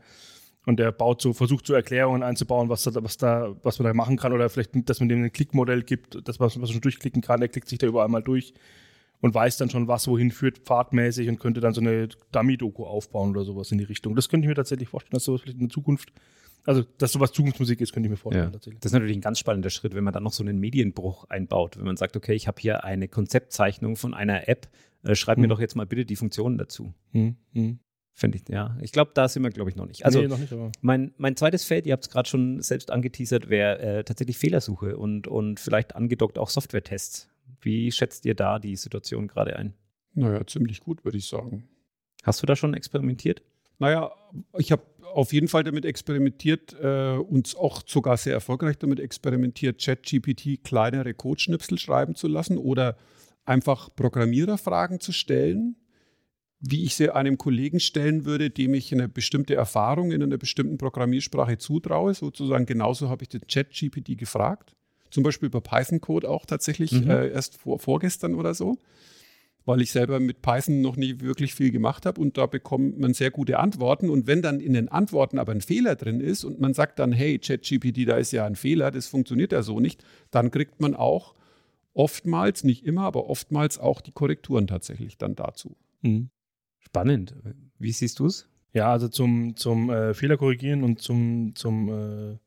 [0.66, 3.94] und der baut so, versucht so Erklärungen einzubauen, was da, was da, was man da
[3.96, 7.24] machen kann, oder vielleicht, dass man dem ein Klickmodell gibt, das was man schon durchklicken
[7.24, 8.54] kann, der klickt sich da überall mal durch
[9.22, 13.32] und weiß dann schon, was wohin führt, pfadmäßig und könnte dann so eine Dummy-Doku aufbauen
[13.32, 14.16] oder sowas in die Richtung.
[14.16, 16.14] Das könnte ich mir tatsächlich vorstellen, dass sowas vielleicht in der Zukunft
[16.66, 18.46] also, dass sowas Zukunftsmusik ist, könnte ich mir vorstellen.
[18.46, 18.52] Ja.
[18.52, 18.80] Tatsächlich.
[18.82, 21.78] Das ist natürlich ein ganz spannender Schritt, wenn man dann noch so einen Medienbruch einbaut.
[21.78, 24.70] Wenn man sagt, okay, ich habe hier eine Konzeptzeichnung von einer App,
[25.04, 25.44] äh, schreib hm.
[25.44, 26.94] mir doch jetzt mal bitte die Funktionen dazu.
[27.12, 27.36] Hm.
[27.54, 27.80] Hm.
[28.14, 28.78] Finde ich, ja.
[28.82, 30.06] Ich glaube, da sind wir, glaube ich, noch nicht.
[30.06, 33.50] Also, nee, noch nicht, mein, mein zweites Feld, ihr habt es gerade schon selbst angeteasert,
[33.50, 37.30] wäre äh, tatsächlich Fehlersuche und, und vielleicht angedockt auch Software-Tests.
[37.62, 39.74] Wie schätzt ihr da die Situation gerade ein?
[40.14, 41.70] Naja, ziemlich gut, würde ich sagen.
[42.24, 43.42] Hast du da schon experimentiert?
[43.82, 44.12] Naja,
[44.60, 49.82] ich habe auf jeden Fall damit experimentiert äh, und auch sogar sehr erfolgreich damit experimentiert,
[49.84, 52.96] ChatGPT kleinere Codeschnipsel schreiben zu lassen oder
[53.44, 55.78] einfach Programmiererfragen zu stellen,
[56.60, 60.78] wie ich sie einem Kollegen stellen würde, dem ich eine bestimmte Erfahrung in einer bestimmten
[60.78, 62.14] Programmiersprache zutraue.
[62.14, 64.76] Sozusagen genauso habe ich den ChatGPT gefragt.
[65.10, 67.10] Zum Beispiel über Python-Code auch tatsächlich mhm.
[67.10, 68.78] äh, erst vor, vorgestern oder so
[69.66, 73.14] weil ich selber mit Python noch nie wirklich viel gemacht habe und da bekommt man
[73.14, 74.10] sehr gute Antworten.
[74.10, 77.12] Und wenn dann in den Antworten aber ein Fehler drin ist und man sagt dann,
[77.12, 80.96] hey, ChatGPT, da ist ja ein Fehler, das funktioniert ja so nicht, dann kriegt man
[80.96, 81.36] auch
[81.94, 85.76] oftmals, nicht immer, aber oftmals auch die Korrekturen tatsächlich dann dazu.
[86.02, 86.30] Mhm.
[86.80, 87.36] Spannend.
[87.78, 88.48] Wie siehst du es?
[88.74, 92.38] Ja, also zum, zum äh, Fehler korrigieren und zum, zum äh,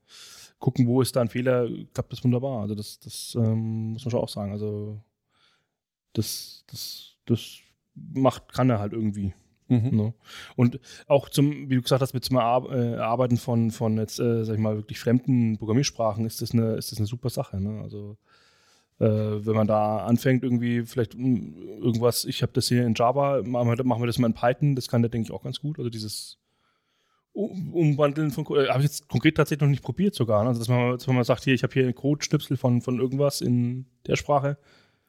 [0.59, 2.63] gucken, wo ist da ein Fehler, klappt das wunderbar.
[2.63, 4.53] Also das, das ähm, muss man schon auch sagen.
[4.53, 4.99] Also
[6.15, 7.59] das, das, das
[7.95, 9.35] macht, kann er halt irgendwie.
[9.69, 9.97] Mhm.
[9.97, 10.15] Ne?
[10.57, 14.55] Und auch zum, wie du gesagt hast, mit zum Erarbeiten von, von jetzt, äh, sag
[14.55, 17.61] ich mal, wirklich fremden Programmiersprachen ist das eine, ist das eine super Sache.
[17.61, 17.81] Ne?
[17.83, 18.17] Also
[19.01, 23.43] äh, wenn man da anfängt, irgendwie vielleicht um, irgendwas, ich habe das hier in Java,
[23.43, 25.61] machen wir, machen wir das mal in Python, das kann der, denke ich, auch ganz
[25.61, 25.79] gut.
[25.79, 26.39] Also dieses
[27.33, 30.43] Umwandeln von äh, habe ich jetzt konkret tatsächlich noch nicht probiert sogar.
[30.43, 30.51] Ne?
[30.51, 33.41] Also dass man, dass man sagt, hier, ich habe hier einen Code-Schnipsel von, von irgendwas
[33.41, 34.59] in der Sprache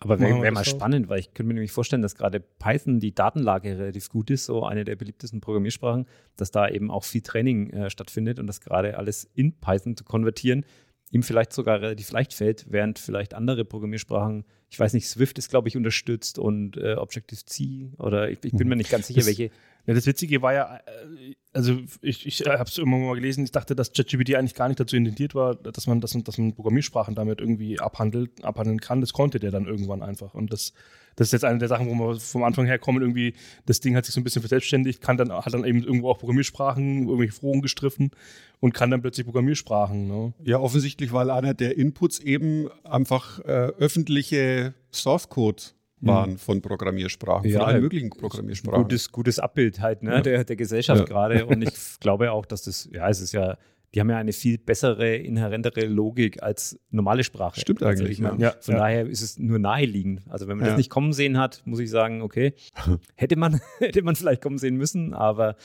[0.02, 3.16] aber wäre wär mal spannend, weil ich könnte mir nämlich vorstellen, dass gerade Python die
[3.16, 6.06] Datenlage relativ gut ist, so eine der beliebtesten Programmiersprachen,
[6.36, 10.04] dass da eben auch viel Training äh, stattfindet und das gerade alles in Python zu
[10.04, 10.66] konvertieren
[11.12, 15.50] ihm vielleicht sogar relativ leicht fällt, während vielleicht andere Programmiersprachen, ich weiß nicht, Swift ist,
[15.50, 19.28] glaube ich, unterstützt und äh, Objective-C oder ich, ich, bin mir nicht ganz sicher, das,
[19.28, 19.52] welche.
[19.86, 23.52] Ja, das Witzige war ja, äh, also ich, ich habe es immer mal gelesen, ich
[23.52, 27.16] dachte, dass ChatGPT eigentlich gar nicht dazu intendiert war, dass man, dass, dass man Programmiersprachen
[27.16, 29.00] damit irgendwie abhandelt, abhandeln kann.
[29.00, 30.34] Das konnte der dann irgendwann einfach.
[30.34, 30.74] Und das,
[31.16, 33.96] das ist jetzt eine der Sachen, wo wir vom Anfang her kommen, irgendwie, das Ding
[33.96, 37.34] hat sich so ein bisschen verselbstständigt, kann dann, hat dann eben irgendwo auch Programmiersprachen, irgendwelche
[37.34, 38.12] Frogen gestriffen
[38.60, 40.08] und kann dann plötzlich Programmiersprachen.
[40.08, 40.34] Ne?
[40.44, 45.64] Ja, offensichtlich, weil einer der Inputs eben einfach äh, öffentliche Source Code
[46.02, 46.38] waren mhm.
[46.38, 48.84] von Programmiersprachen, ja, von allen möglichen Programmiersprachen.
[48.84, 50.22] Gutes, gutes Abbild halt ne, ja.
[50.22, 51.06] der, der Gesellschaft ja.
[51.06, 51.46] gerade.
[51.46, 53.58] Und ich glaube auch, dass das, ja, es ist ja,
[53.94, 57.60] die haben ja eine viel bessere, inhärentere Logik als normale Sprache.
[57.60, 58.20] Stimmt also eigentlich.
[58.20, 58.54] Meine, ja.
[58.60, 60.24] Von daher ist es nur naheliegend.
[60.30, 62.54] Also wenn man das nicht kommen sehen hat, muss ich sagen, okay,
[63.16, 65.56] hätte man, hätte man vielleicht kommen sehen müssen, aber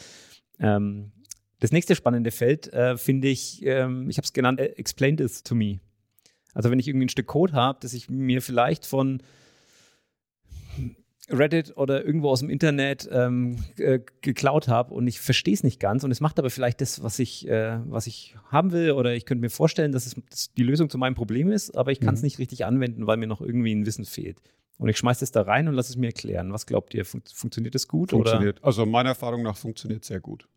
[0.61, 1.13] ähm,
[1.59, 5.43] das nächste spannende Feld äh, finde ich, ähm, ich habe es genannt, äh, explain this
[5.43, 5.81] to me.
[6.55, 9.23] Also wenn ich irgendwie ein Stück Code habe, das ich mir vielleicht von
[11.31, 15.81] Reddit oder irgendwo aus dem Internet ähm, äh, geklaut habe und ich verstehe es nicht
[15.81, 19.15] ganz und es macht aber vielleicht das, was ich, äh, was ich haben will oder
[19.15, 22.01] ich könnte mir vorstellen, dass es dass die Lösung zu meinem Problem ist, aber ich
[22.01, 22.27] kann es mhm.
[22.27, 24.39] nicht richtig anwenden, weil mir noch irgendwie ein Wissen fehlt.
[24.79, 26.55] Und ich schmeiße es da rein und lasse es mir erklären.
[26.55, 27.05] Was glaubt ihr?
[27.05, 28.11] Fun funktioniert das gut?
[28.11, 28.61] Funktioniert.
[28.61, 28.67] Oder?
[28.67, 30.49] Also meiner Erfahrung nach funktioniert sehr gut.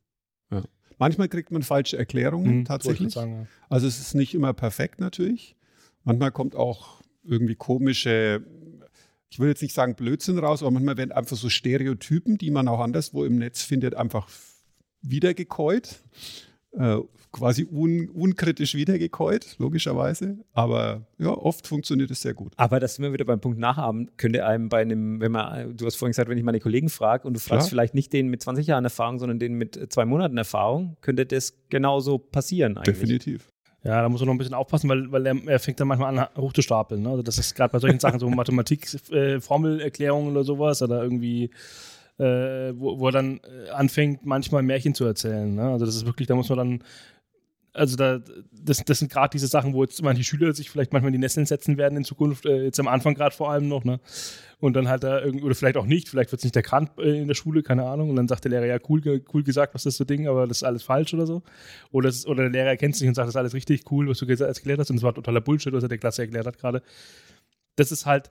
[0.50, 0.64] Ja.
[0.98, 3.14] Manchmal kriegt man falsche Erklärungen mhm, tatsächlich.
[3.14, 3.48] Sagen, ja.
[3.68, 5.58] Also es ist nicht immer perfekt natürlich.
[6.06, 8.44] Manchmal kommt auch irgendwie komische
[9.34, 12.68] ich will jetzt nicht sagen Blödsinn raus, aber manchmal werden einfach so Stereotypen, die man
[12.68, 14.30] auch anderswo im Netz findet, einfach
[15.02, 16.04] wiedergekäut.
[16.78, 17.00] Äh,
[17.32, 20.38] quasi un, unkritisch wiedergekäut, logischerweise.
[20.54, 22.54] Aber ja, oft funktioniert es sehr gut.
[22.58, 25.88] Aber das sind wir wieder beim Punkt Nachahmen, könnte einem bei einem, wenn man, du
[25.88, 27.70] hast vorhin gesagt, wenn ich meine Kollegen frage und du fragst Klar.
[27.70, 31.56] vielleicht nicht den mit 20 Jahren Erfahrung, sondern den mit zwei Monaten Erfahrung, könnte das
[31.70, 33.00] genauso passieren eigentlich.
[33.00, 33.53] Definitiv.
[33.84, 36.18] Ja, da muss man noch ein bisschen aufpassen, weil, weil er, er fängt dann manchmal
[36.18, 37.02] an hochzustapeln.
[37.02, 37.10] Ne?
[37.10, 41.50] Also das ist gerade bei solchen Sachen, so Mathematik-Formelerklärungen äh, oder sowas oder irgendwie,
[42.18, 45.54] äh, wo, wo er dann äh, anfängt, manchmal Märchen zu erzählen.
[45.54, 45.70] Ne?
[45.72, 46.84] Also das ist wirklich, da muss man dann
[47.74, 48.20] also da,
[48.52, 51.20] das, das sind gerade diese Sachen, wo jetzt manche Schüler sich vielleicht manchmal in die
[51.20, 54.00] Nesseln setzen werden in Zukunft, äh, jetzt am Anfang gerade vor allem noch, ne?
[54.60, 57.20] Und dann halt da irgendwie, oder vielleicht auch nicht, vielleicht wird es nicht erkannt äh,
[57.20, 58.12] in der Schule, keine Ahnung.
[58.12, 60.48] Und dann sagt der Lehrer, ja, cool, cool gesagt, was ist das so Ding, aber
[60.48, 61.42] das ist alles falsch oder so.
[61.92, 64.20] Oder, das, oder der Lehrer erkennt sich und sagt, das ist alles richtig cool, was
[64.20, 66.82] du erklärt hast, und das war totaler Bullshit, was er der Klasse erklärt hat gerade.
[67.76, 68.30] Das ist halt,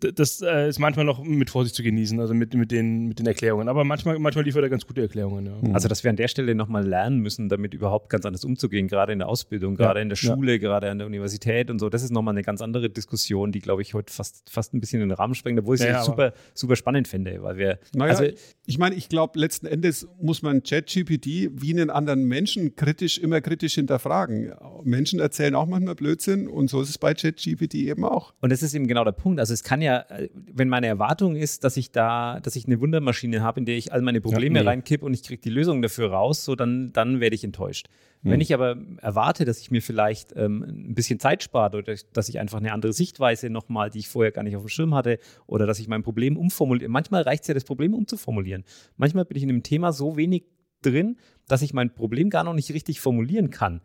[0.00, 3.26] das äh, ist manchmal noch mit Vorsicht zu genießen, also mit, mit, den, mit den
[3.26, 3.68] Erklärungen.
[3.68, 5.46] Aber manchmal, manchmal liefert er ganz gute Erklärungen.
[5.46, 5.72] Ja.
[5.72, 9.12] Also, dass wir an der Stelle nochmal lernen müssen, damit überhaupt ganz anders umzugehen, gerade
[9.12, 10.02] in der Ausbildung, gerade ja.
[10.02, 10.58] in der Schule, ja.
[10.58, 11.88] gerade an der Universität und so.
[11.88, 15.00] Das ist nochmal eine ganz andere Diskussion, die, glaube ich, heute fast, fast ein bisschen
[15.00, 17.78] in den Rahmen sprengt, obwohl ich es ja, super, super spannend finde, weil wir.
[17.94, 18.24] Naja, also,
[18.66, 23.40] ich meine, ich glaube, letzten Endes muss man ChatGPT wie einen anderen Menschen kritisch, immer
[23.40, 24.52] kritisch hinterfragen.
[24.82, 28.34] Menschen erzählen auch manchmal Blödsinn und so ist es bei ChatGPT eben auch.
[28.40, 29.40] Und das ist eben genau der Punkt.
[29.40, 32.80] Also, es kann ja äh, wenn meine Erwartung ist, dass ich da, dass ich eine
[32.80, 34.68] Wundermaschine habe, in der ich all meine Probleme ja, nee.
[34.68, 37.88] reinkippe und ich kriege die Lösung dafür raus, so dann, dann werde ich enttäuscht.
[38.22, 38.30] Mhm.
[38.30, 42.28] Wenn ich aber erwarte, dass ich mir vielleicht ähm, ein bisschen Zeit spare oder dass
[42.28, 45.18] ich einfach eine andere Sichtweise nochmal, die ich vorher gar nicht auf dem Schirm hatte,
[45.46, 46.88] oder dass ich mein Problem umformuliere.
[46.88, 48.64] Manchmal reicht es ja, das Problem umzuformulieren.
[48.96, 50.44] Manchmal bin ich in einem Thema so wenig
[50.82, 51.16] drin,
[51.48, 53.80] dass ich mein Problem gar noch nicht richtig formulieren kann.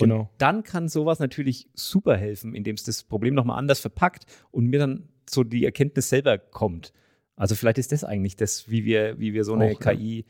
[0.00, 0.20] Genau.
[0.20, 4.66] Und dann kann sowas natürlich super helfen, indem es das Problem nochmal anders verpackt und
[4.66, 6.92] mir dann so die Erkenntnis selber kommt.
[7.36, 10.24] Also vielleicht ist das eigentlich das, wie wir, wie wir so eine Auch, KI ja.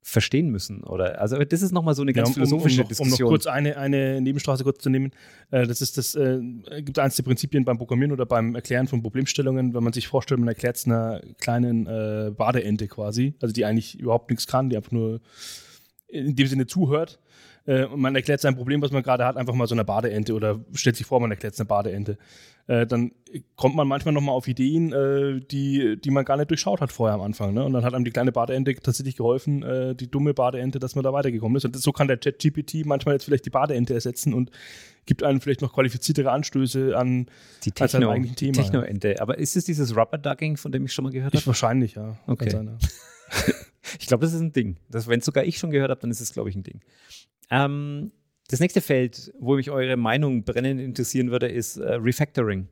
[0.00, 0.84] verstehen müssen.
[0.84, 3.14] Oder also das ist nochmal so eine ganz ja, um, philosophische um, um, Diskussion.
[3.14, 5.10] Um noch kurz eine, eine Nebenstraße kurz zu nehmen.
[5.50, 6.40] Äh, das ist das, äh,
[6.82, 10.38] gibt eins der Prinzipien beim Programmieren oder beim Erklären von Problemstellungen, wenn man sich vorstellt,
[10.38, 14.76] man erklärt es einer kleinen äh, Badeente quasi, also die eigentlich überhaupt nichts kann, die
[14.76, 15.20] einfach nur
[16.06, 17.18] in dem Sinne zuhört
[17.66, 20.34] äh, und man erklärt sein Problem, was man gerade hat, einfach mal so einer Badeente
[20.34, 22.18] oder stellt sich vor, man erklärt es eine Badeente.
[22.68, 23.12] Äh, dann
[23.56, 27.14] kommt man manchmal nochmal auf Ideen, äh, die, die man gar nicht durchschaut hat vorher
[27.14, 27.54] am Anfang.
[27.54, 27.64] Ne?
[27.64, 31.02] Und dann hat einem die kleine Badeente tatsächlich geholfen, äh, die dumme Badeente, dass man
[31.02, 31.64] da weitergekommen ist.
[31.64, 34.50] Und so kann der Chat-GPT manchmal jetzt vielleicht die Badeente ersetzen und
[35.06, 37.26] gibt einem vielleicht noch qualifiziertere Anstöße an
[37.64, 38.52] die Techno, als eigentlichen Thema.
[38.52, 39.20] Techno-Ente.
[39.20, 41.46] Aber ist es dieses Rubber-Ducking, von dem ich schon mal gehört habe?
[41.46, 42.16] Wahrscheinlich, ja.
[42.28, 42.50] Okay.
[42.50, 43.52] Sein, ja.
[43.98, 44.76] ich glaube, das ist ein Ding.
[44.88, 46.80] Wenn es sogar ich schon gehört habe, dann ist es, glaube ich, ein Ding.
[47.52, 48.10] Ähm,
[48.48, 52.68] das nächste Feld, wo mich eure Meinung brennend interessieren würde, ist äh, Refactoring.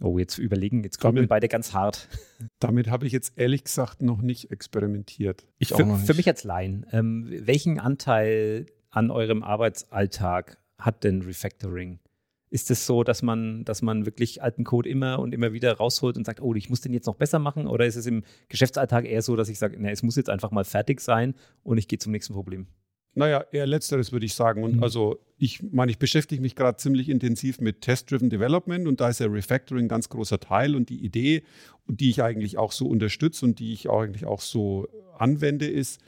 [0.00, 2.08] Oh, jetzt überlegen, jetzt kommen wir beide ganz hart.
[2.58, 5.46] Damit habe ich jetzt ehrlich gesagt noch nicht experimentiert.
[5.58, 6.06] Ich auch für, noch nicht.
[6.06, 12.00] Für mich als Laien, ähm, welchen Anteil an eurem Arbeitsalltag hat denn Refactoring?
[12.54, 16.16] Ist es so, dass man, dass man wirklich alten Code immer und immer wieder rausholt
[16.16, 17.66] und sagt, oh, ich muss den jetzt noch besser machen?
[17.66, 20.52] Oder ist es im Geschäftsalltag eher so, dass ich sage, na, es muss jetzt einfach
[20.52, 22.68] mal fertig sein und ich gehe zum nächsten Problem?
[23.16, 24.62] Naja, eher letzteres würde ich sagen.
[24.62, 24.84] Und mhm.
[24.84, 29.18] also ich meine, ich beschäftige mich gerade ziemlich intensiv mit Test-Driven Development und da ist
[29.18, 31.42] ja Refactoring ein ganz großer Teil und die Idee,
[31.88, 34.86] die ich eigentlich auch so unterstütze und die ich eigentlich auch so
[35.18, 36.00] anwende, ist,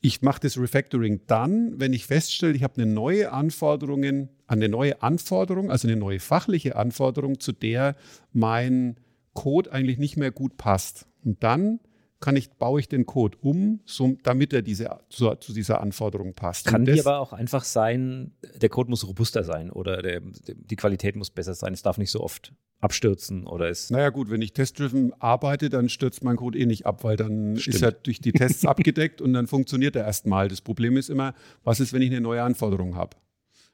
[0.00, 5.02] ich mache das Refactoring dann, wenn ich feststelle, ich habe eine neue Anforderung, eine neue
[5.02, 7.96] Anforderung, also eine neue fachliche Anforderung, zu der
[8.32, 8.96] mein
[9.34, 11.06] Code eigentlich nicht mehr gut passt.
[11.24, 11.80] Und dann
[12.20, 16.34] kann ich, baue ich den Code um, so, damit er diese, zu, zu, dieser Anforderung
[16.34, 16.66] passt.
[16.66, 21.14] Kann die aber auch einfach sein, der Code muss robuster sein oder der, die Qualität
[21.14, 21.72] muss besser sein.
[21.72, 23.90] Es darf nicht so oft abstürzen oder ist.
[23.90, 27.56] Naja, gut, wenn ich testdriven arbeite, dann stürzt mein Code eh nicht ab, weil dann
[27.56, 27.74] Stimmt.
[27.74, 30.48] ist er durch die Tests abgedeckt und dann funktioniert er erstmal.
[30.48, 33.16] Das Problem ist immer, was ist, wenn ich eine neue Anforderung habe?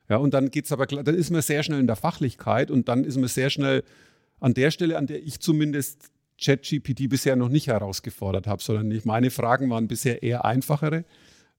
[0.08, 3.04] Ja, und dann geht's aber, dann ist man sehr schnell in der Fachlichkeit und dann
[3.04, 3.84] ist man sehr schnell
[4.40, 9.06] an der Stelle, an der ich zumindest ChatGPT bisher noch nicht herausgefordert habe, sondern nicht,
[9.06, 11.04] meine Fragen waren bisher eher einfachere,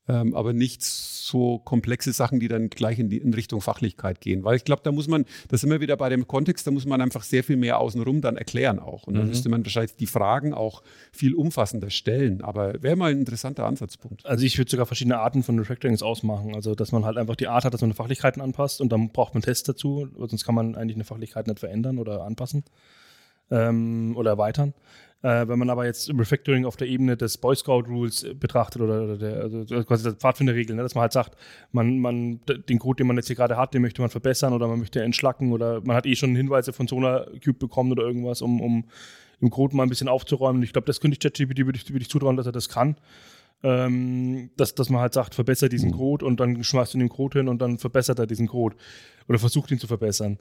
[0.07, 4.43] ähm, aber nicht so komplexe Sachen, die dann gleich in, die, in Richtung Fachlichkeit gehen.
[4.43, 7.01] Weil ich glaube, da muss man, das wir wieder bei dem Kontext, da muss man
[7.01, 9.07] einfach sehr viel mehr außenrum dann erklären auch.
[9.07, 9.29] Und dann mhm.
[9.29, 12.43] müsste man wahrscheinlich die Fragen auch viel umfassender stellen.
[12.43, 14.25] Aber wäre mal ein interessanter Ansatzpunkt.
[14.25, 16.53] Also ich würde sogar verschiedene Arten von Refactorings ausmachen.
[16.53, 19.33] Also dass man halt einfach die Art hat, dass man Fachlichkeiten anpasst und dann braucht
[19.33, 22.63] man Tests dazu, sonst kann man eigentlich eine Fachlichkeit nicht verändern oder anpassen
[23.51, 24.73] ähm, oder erweitern.
[25.25, 29.03] Äh, wenn man aber jetzt Refactoring auf der Ebene des Boy Scout Rules betrachtet oder,
[29.03, 31.35] oder der, also quasi der Pfadfinderregel, ne, dass man halt sagt,
[31.71, 34.67] man, man, den Code, den man jetzt hier gerade hat, den möchte man verbessern oder
[34.67, 38.43] man möchte entschlacken oder man hat eh schon Hinweise von einer Cube bekommen oder irgendwas,
[38.43, 38.85] um, um
[39.41, 40.61] im Code mal ein bisschen aufzuräumen.
[40.61, 42.95] Ich glaube, das könnte ich ChatGPT, würde ich, würde ich zutrauen, dass er das kann.
[43.63, 45.95] Ähm, dass, dass man halt sagt, verbessere diesen mhm.
[45.95, 48.75] Code und dann schmeißt du den Code hin und dann verbessert er diesen Code
[49.27, 50.37] oder versucht ihn zu verbessern.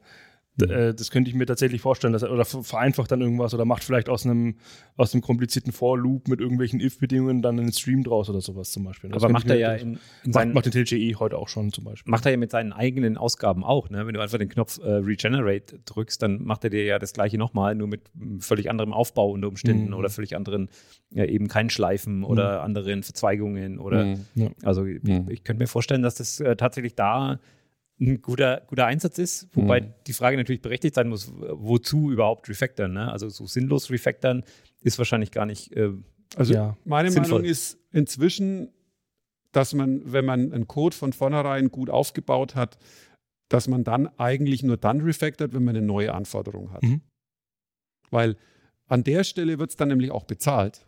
[0.57, 0.71] Mhm.
[0.71, 3.83] Äh, das könnte ich mir tatsächlich vorstellen, dass er, oder vereinfacht dann irgendwas oder macht
[3.83, 4.57] vielleicht aus einem,
[4.97, 9.11] aus einem komplizierten For-Loop mit irgendwelchen If-Bedingungen dann einen Stream draus oder sowas zum Beispiel.
[9.11, 11.73] Das Aber macht er ja in, in seinen, macht, macht den TLGE heute auch schon
[11.73, 12.11] zum Beispiel.
[12.11, 14.07] Macht er ja mit seinen eigenen Ausgaben auch, ne?
[14.07, 17.37] Wenn du einfach den Knopf äh, Regenerate drückst, dann macht er dir ja das gleiche
[17.37, 18.03] nochmal, nur mit
[18.39, 19.95] völlig anderem Aufbau unter Umständen mhm.
[19.95, 20.69] oder völlig anderen,
[21.11, 22.25] ja, eben keinen Schleifen mhm.
[22.25, 24.21] oder anderen Verzweigungen oder mhm.
[24.35, 24.51] ja.
[24.63, 25.27] also ich, mhm.
[25.29, 27.41] ich könnte mir vorstellen, dass das äh, tatsächlich da
[28.01, 29.95] ein guter, guter Einsatz ist, wobei mhm.
[30.07, 32.93] die Frage natürlich berechtigt sein muss, wozu überhaupt refactoren.
[32.93, 33.11] Ne?
[33.11, 34.45] Also so sinnlos refactoren
[34.83, 35.73] ist wahrscheinlich gar nicht.
[35.77, 35.93] Äh,
[36.37, 37.41] also ja, meine sinnvoll.
[37.41, 38.73] Meinung ist inzwischen,
[39.53, 42.79] dass man, wenn man einen Code von vornherein gut aufgebaut hat,
[43.49, 46.83] dass man dann eigentlich nur dann refactort, wenn man eine neue Anforderung hat.
[46.83, 47.03] Mhm.
[48.11, 48.37] Weil
[48.87, 50.85] an der Stelle wird es dann nämlich auch bezahlt.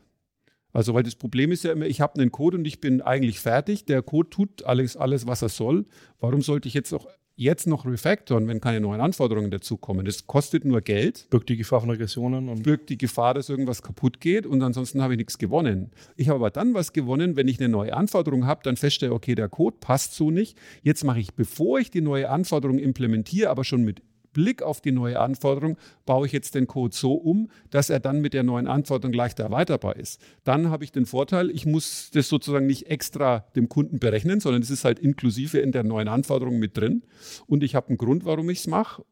[0.77, 3.41] Also, weil das Problem ist ja immer, ich habe einen Code und ich bin eigentlich
[3.41, 3.87] fertig.
[3.87, 5.87] Der Code tut alles, alles, was er soll.
[6.21, 10.05] Warum sollte ich jetzt auch jetzt noch refactoren, wenn keine neuen Anforderungen dazukommen?
[10.05, 11.29] Das kostet nur Geld.
[11.31, 12.51] Birgt die Gefahr von Regressionen.
[12.51, 15.93] Und birgt die Gefahr, dass irgendwas kaputt geht und ansonsten habe ich nichts gewonnen.
[16.15, 19.35] Ich habe aber dann was gewonnen, wenn ich eine neue Anforderung habe, dann feststelle, okay,
[19.35, 20.59] der Code passt so nicht.
[20.83, 24.03] Jetzt mache ich, bevor ich die neue Anforderung implementiere, aber schon mit
[24.37, 28.21] Blick auf die neue Anforderung baue ich jetzt den Code so um, dass er dann
[28.21, 30.21] mit der neuen Anforderung leichter erweiterbar ist.
[30.45, 34.61] Dann habe ich den Vorteil, ich muss das sozusagen nicht extra dem Kunden berechnen, sondern
[34.61, 37.03] es ist halt inklusive in der neuen Anforderung mit drin.
[37.47, 39.05] Und ich habe einen Grund, warum ich es mache.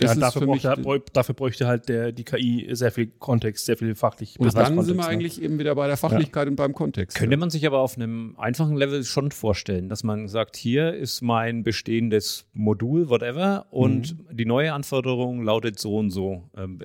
[0.00, 4.38] Ja, dafür, bräuchte, dafür, bräuchte halt der, die KI sehr viel Kontext, sehr viel fachlich.
[4.38, 5.08] Und dann sind wir ne?
[5.08, 6.50] eigentlich eben wieder bei der Fachlichkeit ja.
[6.50, 7.16] und beim Kontext.
[7.16, 11.22] Könnte man sich aber auf einem einfachen Level schon vorstellen, dass man sagt, hier ist
[11.22, 14.36] mein bestehendes Modul, whatever, und mhm.
[14.36, 16.48] die neue Anforderung lautet so und so.
[16.56, 16.78] Ähm,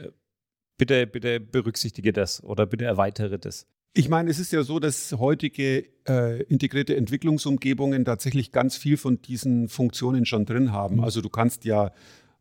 [0.77, 3.67] bitte, bitte berücksichtige das oder bitte erweitere das.
[3.97, 9.21] Ich meine, es ist ja so, dass heutige äh, integrierte Entwicklungsumgebungen tatsächlich ganz viel von
[9.21, 10.97] diesen Funktionen schon drin haben.
[10.97, 11.03] Mhm.
[11.05, 11.93] Also du kannst ja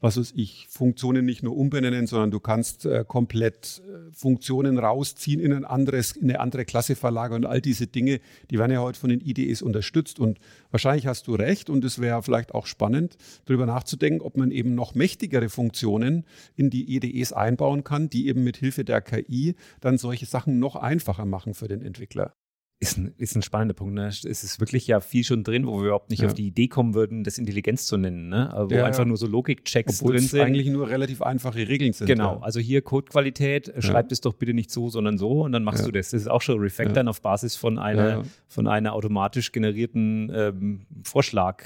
[0.04, 5.40] was weiß ich, Funktionen nicht nur umbenennen, sondern du kannst äh, komplett äh, Funktionen rausziehen,
[5.40, 8.82] in, ein anderes, in eine andere Klasse verlagern und all diese Dinge, die werden ja
[8.82, 10.20] heute von den IDEs unterstützt.
[10.20, 10.38] Und
[10.70, 14.74] wahrscheinlich hast du recht und es wäre vielleicht auch spannend, darüber nachzudenken, ob man eben
[14.74, 19.96] noch mächtigere Funktionen in die IDEs einbauen kann, die eben mit Hilfe der KI dann
[19.96, 22.34] solche Sachen noch einfacher machen für den Entwickler.
[22.80, 23.94] Ist ein, ist ein spannender Punkt.
[23.94, 24.08] Ne?
[24.08, 26.26] Es ist wirklich ja viel schon drin, wo wir überhaupt nicht ja.
[26.26, 28.28] auf die Idee kommen würden, das Intelligenz zu nennen.
[28.28, 28.52] Ne?
[28.68, 30.40] Wo ja, einfach nur so Logik-Checks drin sind.
[30.40, 32.06] eigentlich nur relativ einfache Regeln sind.
[32.06, 32.40] Genau.
[32.40, 35.92] Also hier Codequalität, schreib es doch bitte nicht so, sondern so und dann machst du
[35.92, 36.10] das.
[36.10, 41.64] Das ist auch schon Refactoren auf Basis von einer, von einer automatisch generierten ähm, Vorschlag.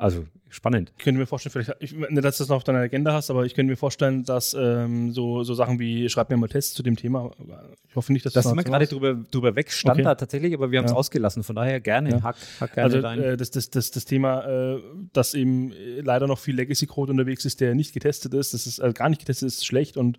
[0.00, 0.92] Also spannend.
[0.96, 3.44] Ich könnte mir vorstellen, vielleicht, ich, dass du das noch auf deiner Agenda hast, aber
[3.44, 6.82] ich könnte mir vorstellen, dass ähm, so, so Sachen wie, schreib mir mal Tests zu
[6.82, 7.30] dem Thema,
[7.88, 8.44] ich hoffe nicht, dass das.
[8.44, 10.04] Da sind wir gerade drüber, drüber weg, stand okay.
[10.04, 10.96] da tatsächlich, aber wir haben es ja.
[10.96, 12.22] ausgelassen, von daher gerne, ja.
[12.22, 13.22] hack, hack gerne also, rein.
[13.22, 14.80] Äh, das, das, das, das Thema, äh,
[15.12, 18.94] dass eben leider noch viel Legacy-Code unterwegs ist, der nicht getestet ist, das ist also
[18.94, 20.18] gar nicht getestet ist, schlecht und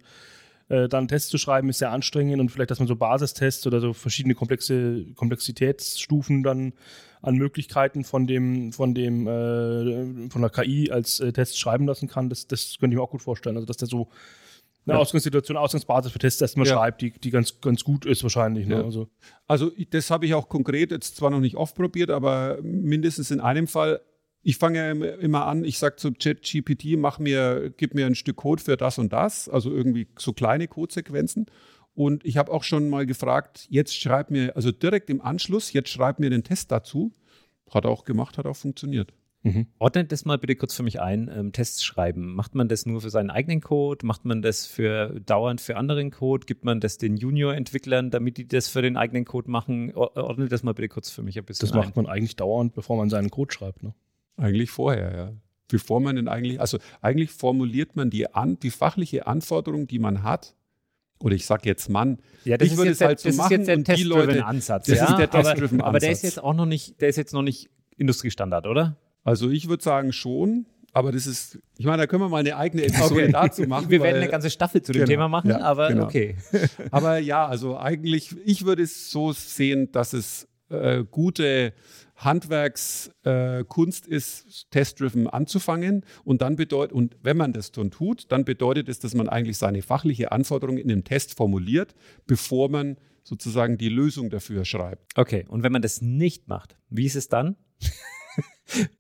[0.72, 3.82] Äh, dann Tests zu schreiben ist sehr anstrengend und vielleicht, dass man so Basistests oder
[3.82, 6.72] so verschiedene komplexe Komplexitätsstufen dann
[7.22, 12.08] an Möglichkeiten von dem, von dem, äh, von der KI als äh, Test schreiben lassen
[12.08, 13.56] kann, das, das könnte ich mir auch gut vorstellen.
[13.56, 14.10] Also, dass der so
[14.86, 15.00] eine ja.
[15.00, 16.74] Ausgangssituation, Ausgangsbasis für Tests erstmal ja.
[16.74, 18.66] schreibt, die, die ganz, ganz gut ist wahrscheinlich.
[18.66, 18.76] Ne?
[18.76, 18.84] Ja.
[18.84, 19.10] Also.
[19.48, 23.40] also das habe ich auch konkret jetzt zwar noch nicht oft probiert, aber mindestens in
[23.40, 24.02] einem Fall.
[24.44, 28.38] Ich fange ja immer an, ich sage zu ChatGPT, mach mir, gib mir ein Stück
[28.38, 31.46] Code für das und das, also irgendwie so kleine Codesequenzen.
[31.94, 35.90] Und ich habe auch schon mal gefragt, jetzt schreib mir, also direkt im Anschluss, jetzt
[35.90, 37.14] schreib mir den Test dazu.
[37.70, 39.14] Hat er auch gemacht, hat auch funktioniert.
[39.44, 39.68] Mhm.
[39.80, 41.30] Ordnet das mal bitte kurz für mich ein.
[41.34, 42.36] Ähm, Tests schreiben.
[42.36, 44.06] Macht man das nur für seinen eigenen Code?
[44.06, 46.46] Macht man das für dauernd für anderen Code?
[46.46, 49.94] Gibt man das den Junior-Entwicklern, damit die das für den eigenen Code machen?
[49.96, 51.68] Ordnet das mal bitte kurz für mich ein bisschen.
[51.68, 53.94] Das macht man eigentlich dauernd, bevor man seinen Code schreibt, ne?
[54.38, 55.34] Eigentlich vorher, ja.
[55.68, 60.24] Bevor man denn eigentlich, also eigentlich formuliert man die, an, die fachliche Anforderung, die man
[60.24, 60.56] hat,
[61.24, 63.66] oder ich sage jetzt Mann, ja, das ich würde es halt so machen.
[63.66, 64.88] Das ist jetzt der test Ansatz.
[64.88, 67.34] Das ja, ist der test aber, der ist jetzt auch noch nicht, der ist jetzt
[67.34, 68.98] noch nicht Industriestandard, oder?
[69.24, 72.58] Also ich würde sagen schon, aber das ist, ich meine, da können wir mal eine
[72.58, 73.32] eigene Episode okay.
[73.34, 73.90] dazu machen.
[73.90, 76.06] Wir werden eine ganze Staffel zu dem genau, Thema machen, ja, aber genau.
[76.06, 76.36] okay.
[76.92, 81.74] aber ja, also eigentlich, ich würde es so sehen, dass es äh, gute
[82.24, 86.06] Handwerkskunst äh, ist, test-driven anzufangen.
[86.24, 89.58] Und dann bedeutet, und wenn man das dann tut, dann bedeutet es, dass man eigentlich
[89.58, 91.94] seine fachliche Anforderung in dem Test formuliert,
[92.28, 95.18] bevor man sozusagen die Lösung dafür schreibt.
[95.18, 97.56] Okay, und wenn man das nicht macht, wie ist es dann?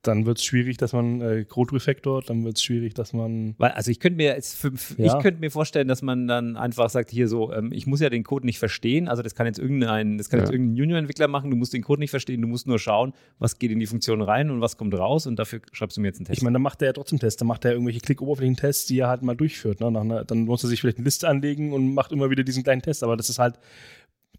[0.01, 3.55] dann wird es schwierig, dass man äh, Code refactort, dann wird es schwierig, dass man.
[3.57, 5.05] Weil, also ich könnte mir jetzt fünf, ja.
[5.05, 8.09] ich könnte mir vorstellen, dass man dann einfach sagt, hier so, ähm, ich muss ja
[8.09, 9.07] den Code nicht verstehen.
[9.07, 10.45] Also das kann jetzt irgendein, das kann ja.
[10.45, 13.59] jetzt irgendein Junior-Entwickler machen, du musst den Code nicht verstehen, du musst nur schauen, was
[13.59, 16.17] geht in die Funktion rein und was kommt raus und dafür schreibst du mir jetzt
[16.17, 16.37] einen Test.
[16.37, 19.09] Ich meine, dann macht er ja trotzdem Tests, dann macht er irgendwelche Klick-Oberflächen-Tests, die er
[19.09, 19.79] halt mal durchführt.
[19.79, 19.87] Ne?
[19.87, 22.81] Einer, dann muss er sich vielleicht eine Liste anlegen und macht immer wieder diesen kleinen
[22.81, 23.59] Test, aber das ist halt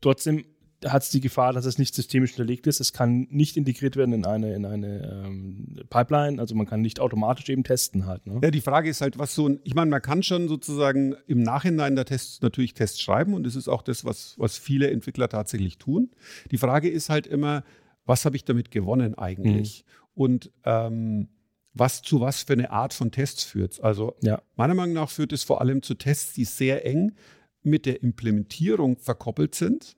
[0.00, 0.44] trotzdem
[0.86, 2.80] hat es die Gefahr, dass es nicht systemisch unterlegt ist.
[2.80, 7.00] Es kann nicht integriert werden in eine, in eine ähm, Pipeline, also man kann nicht
[7.00, 8.26] automatisch eben testen halt.
[8.26, 8.40] Ne?
[8.42, 11.42] Ja, die Frage ist halt, was so ein, ich meine, man kann schon sozusagen im
[11.42, 15.28] Nachhinein der Tests natürlich Tests schreiben und das ist auch das, was, was viele Entwickler
[15.28, 16.10] tatsächlich tun.
[16.50, 17.64] Die Frage ist halt immer,
[18.04, 19.84] was habe ich damit gewonnen eigentlich?
[19.86, 19.92] Mhm.
[20.14, 21.28] Und ähm,
[21.74, 23.82] was zu was für eine Art von Tests führt.
[23.82, 24.42] Also ja.
[24.56, 27.12] meiner Meinung nach führt es vor allem zu Tests, die sehr eng
[27.62, 29.96] mit der Implementierung verkoppelt sind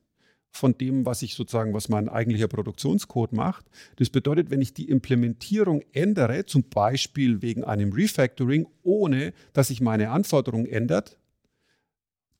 [0.54, 3.66] von dem, was ich sozusagen, was mein eigentlicher Produktionscode macht.
[3.96, 9.80] Das bedeutet, wenn ich die Implementierung ändere, zum Beispiel wegen einem Refactoring, ohne dass sich
[9.80, 11.18] meine Anforderung ändert,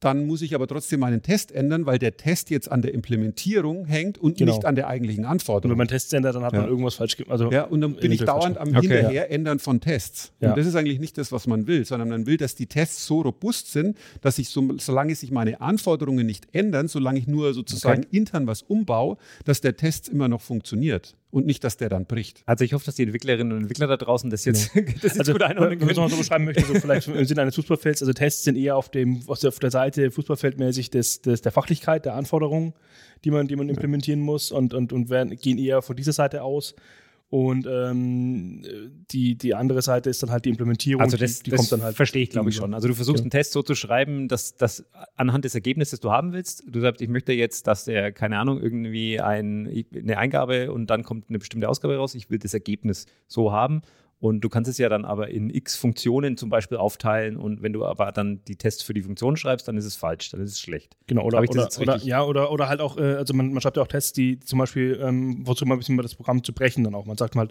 [0.05, 3.87] dann muss ich aber trotzdem meinen Test ändern, weil der Test jetzt an der Implementierung
[3.87, 4.53] hängt und genau.
[4.53, 5.71] nicht an der eigentlichen Anforderung.
[5.71, 6.61] Und wenn man Tests ändert, dann hat ja.
[6.61, 7.33] man irgendwas falsch gemacht.
[7.33, 10.33] Also ja, und dann bin ich dauernd am okay, Hinterher ändern von Tests.
[10.41, 10.51] Ja.
[10.51, 13.07] Und das ist eigentlich nicht das, was man will, sondern man will, dass die Tests
[13.07, 17.55] so robust sind, dass ich, so, solange sich meine Anforderungen nicht ändern, solange ich nur
[17.55, 18.17] sozusagen okay.
[18.17, 22.45] intern was umbaue, dass der Test immer noch funktioniert und nicht, dass der dann bricht.
[22.47, 24.83] Also ich hoffe, dass die Entwicklerinnen und Entwickler da draußen das jetzt, ja.
[25.03, 25.91] das jetzt also, gut einordnen können.
[25.91, 28.77] Wenn man so beschreiben möchte, so vielleicht im Sinne eines Fußballfelds, also Tests sind eher
[28.77, 32.73] auf, dem, auf der Seite Fußballfeldmäßig des, des, der Fachlichkeit, der Anforderungen,
[33.25, 36.45] die man, die man implementieren muss und, und, und werden, gehen eher von dieser Seite
[36.45, 36.77] aus.
[37.31, 38.63] Und ähm,
[39.11, 41.03] die, die andere Seite ist dann halt die Implementierung.
[41.03, 42.75] Also das, die, die das kommt dann halt verstehe ich, glaube ich, schon.
[42.75, 43.25] Also du versuchst ja.
[43.25, 44.85] einen Test so zu schreiben, dass, dass
[45.17, 48.39] anhand des Ergebnisses, das du haben willst, du sagst, ich möchte jetzt, dass der, keine
[48.39, 52.15] Ahnung, irgendwie ein, eine Eingabe und dann kommt eine bestimmte Ausgabe raus.
[52.15, 53.83] Ich will das Ergebnis so haben.
[54.25, 57.75] Und du kannst es ja dann aber in x Funktionen zum Beispiel aufteilen und wenn
[57.75, 60.53] du aber dann die Tests für die Funktion schreibst, dann ist es falsch, dann ist
[60.53, 60.97] es schlecht.
[61.07, 63.83] Genau, oder, oder, oder, ja, oder, oder halt auch, äh, also man, man schreibt ja
[63.83, 66.85] auch Tests, die zum Beispiel ähm, versuchen mal ein bisschen mal das Programm zu brechen
[66.85, 67.05] dann auch.
[67.05, 67.49] Man sagt mal,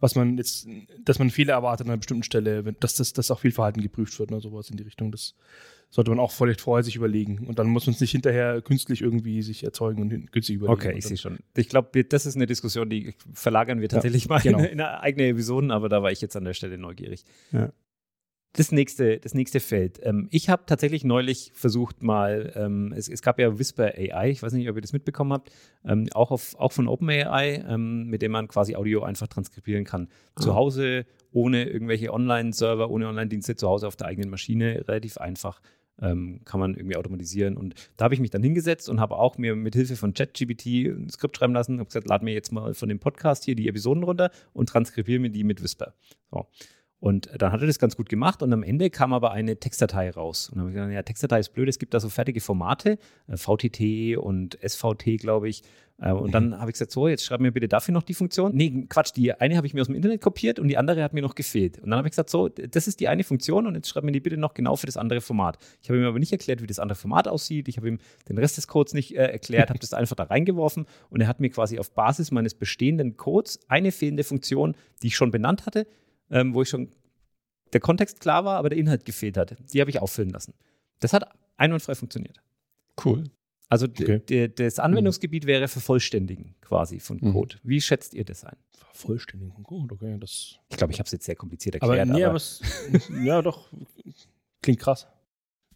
[0.00, 0.68] was man jetzt,
[1.02, 4.18] dass man Fehler erwartet an einer bestimmten Stelle, dass das dass auch viel Verhalten geprüft
[4.18, 5.12] wird, ne, sowas in die Richtung.
[5.12, 5.34] Das
[5.90, 7.46] sollte man auch vielleicht vorher sich überlegen.
[7.46, 10.80] Und dann muss man es nicht hinterher künstlich irgendwie sich erzeugen und künstlich überlegen.
[10.80, 11.38] Okay, ich sehe schon.
[11.56, 14.58] Ich glaube, das ist eine Diskussion, die verlagern wir tatsächlich ja, mal genau.
[14.60, 17.24] in, in eigene Episode, aber da war ich jetzt an der Stelle neugierig.
[17.50, 17.72] Ja.
[18.52, 20.00] Das nächste, das nächste Feld.
[20.02, 24.42] Ähm, ich habe tatsächlich neulich versucht mal, ähm, es, es, gab ja Whisper AI, ich
[24.42, 25.52] weiß nicht, ob ihr das mitbekommen habt,
[25.84, 30.08] ähm, auch, auf, auch von OpenAI, ähm, mit dem man quasi Audio einfach transkribieren kann.
[30.34, 30.40] Ah.
[30.40, 35.60] Zu Hause, ohne irgendwelche Online-Server, ohne Online-Dienste, zu Hause auf der eigenen Maschine, relativ einfach
[36.00, 37.56] ähm, kann man irgendwie automatisieren.
[37.56, 40.66] Und da habe ich mich dann hingesetzt und habe auch mir mit Hilfe von ChatGPT
[40.86, 41.78] ein Skript schreiben lassen.
[41.78, 45.20] Habe gesagt, lad mir jetzt mal von dem Podcast hier die Episoden runter und transkribiere
[45.20, 45.94] mir die mit Whisper.
[46.30, 46.46] So.
[47.00, 50.10] Und dann hat er das ganz gut gemacht und am Ende kam aber eine Textdatei
[50.10, 50.50] raus.
[50.50, 52.98] Und dann habe ich gesagt, ja, Textdatei ist blöd, es gibt da so fertige Formate,
[53.26, 55.62] äh, VTT und SVT, glaube ich.
[55.98, 58.54] Äh, und dann habe ich gesagt, so, jetzt schreib mir bitte dafür noch die Funktion.
[58.54, 61.14] Nee, Quatsch, die eine habe ich mir aus dem Internet kopiert und die andere hat
[61.14, 61.78] mir noch gefehlt.
[61.78, 64.12] Und dann habe ich gesagt, so, das ist die eine Funktion und jetzt schreib mir
[64.12, 65.58] die bitte noch genau für das andere Format.
[65.82, 67.68] Ich habe ihm aber nicht erklärt, wie das andere Format aussieht.
[67.68, 67.98] Ich habe ihm
[68.28, 71.40] den Rest des Codes nicht äh, erklärt, habe das einfach da reingeworfen und er hat
[71.40, 75.86] mir quasi auf Basis meines bestehenden Codes eine fehlende Funktion, die ich schon benannt hatte,
[76.30, 76.90] ähm, wo ich schon
[77.72, 79.56] der Kontext klar war, aber der Inhalt gefehlt hatte.
[79.72, 80.54] Die habe ich auffüllen lassen.
[81.00, 82.40] Das hat einwandfrei funktioniert.
[83.04, 83.24] Cool.
[83.68, 84.48] Also okay.
[84.48, 87.32] das Anwendungsgebiet wäre Vervollständigen quasi von mhm.
[87.32, 87.56] Code.
[87.62, 87.68] Mhm.
[87.68, 88.56] Wie schätzt ihr das ein?
[88.72, 90.16] Vervollständigen von Code, okay.
[90.18, 92.00] Das ich glaube, ich habe es jetzt sehr kompliziert erklärt.
[92.00, 92.40] Aber, nee, aber,
[93.22, 93.70] ja, doch,
[94.60, 95.06] klingt krass.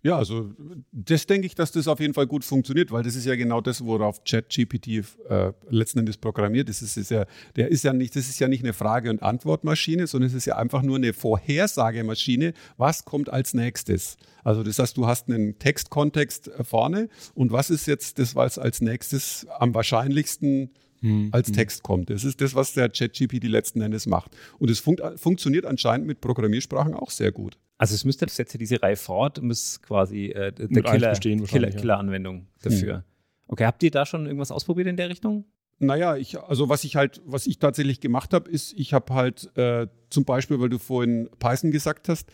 [0.05, 0.53] Ja, also
[0.93, 3.63] das denke ich, dass das auf jeden Fall gut funktioniert, weil das ist ja genau
[3.63, 6.83] das, worauf ChatGPT äh, letzten Endes programmiert ist.
[6.83, 7.25] Es ist ja,
[7.57, 10.45] der ist ja nicht, das ist ja nicht eine Frage- und Antwortmaschine, sondern es ist
[10.45, 14.19] ja einfach nur eine Vorhersagemaschine, was kommt als nächstes.
[14.43, 18.59] Also das heißt, du hast einen Textkontext äh, vorne und was ist jetzt das, was
[18.59, 20.69] als nächstes am wahrscheinlichsten
[21.01, 21.55] hm, als hm.
[21.55, 22.11] Text kommt.
[22.11, 24.37] Das ist das, was der ChatGPT letzten Endes macht.
[24.59, 27.57] Und es fun funktioniert anscheinend mit Programmiersprachen auch sehr gut.
[27.77, 32.97] Also es müsste setze diese Reihe fort ist quasi äh, der Killer, Killer, Killer-Anwendung dafür.
[32.97, 33.03] Hm.
[33.49, 35.45] Okay, habt ihr da schon irgendwas ausprobiert in der Richtung?
[35.81, 39.55] Naja, ich, also was ich halt, was ich tatsächlich gemacht habe, ist, ich habe halt
[39.57, 42.31] äh, zum Beispiel, weil du vorhin Python gesagt hast,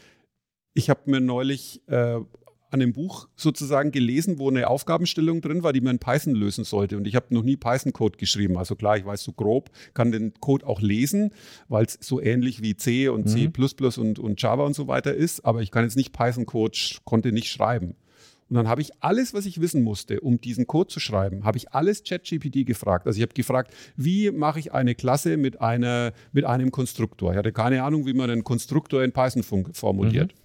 [0.74, 2.20] ich habe mir neulich äh,
[2.70, 6.64] an einem Buch sozusagen gelesen, wo eine Aufgabenstellung drin war, die man in Python lösen
[6.64, 6.96] sollte.
[6.96, 8.56] Und ich habe noch nie Python-Code geschrieben.
[8.56, 11.32] Also klar, ich weiß so grob, kann den Code auch lesen,
[11.68, 13.52] weil es so ähnlich wie C und mhm.
[13.52, 15.44] C und, und Java und so weiter ist.
[15.44, 17.96] Aber ich kann jetzt nicht Python-Code, konnte nicht schreiben.
[18.50, 21.56] Und dann habe ich alles, was ich wissen musste, um diesen Code zu schreiben, habe
[21.56, 23.06] ich alles ChatGPT gefragt.
[23.06, 27.30] Also ich habe gefragt, wie mache ich eine Klasse mit, einer, mit einem Konstruktor?
[27.30, 30.34] Ich hatte keine Ahnung, wie man einen Konstruktor in Python formuliert.
[30.34, 30.39] Mhm.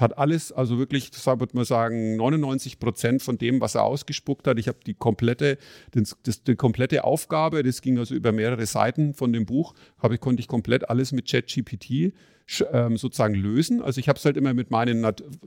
[0.00, 4.46] Hat alles, also wirklich, das würde man sagen, 99 Prozent von dem, was er ausgespuckt
[4.46, 4.58] hat.
[4.58, 5.58] Ich habe die komplette,
[5.92, 10.14] das, das, die komplette Aufgabe, das ging also über mehrere Seiten von dem Buch, habe
[10.14, 12.12] ich, konnte ich komplett alles mit ChatGPT
[12.72, 13.82] ähm, sozusagen lösen.
[13.82, 15.06] Also ich habe es halt immer mit meinen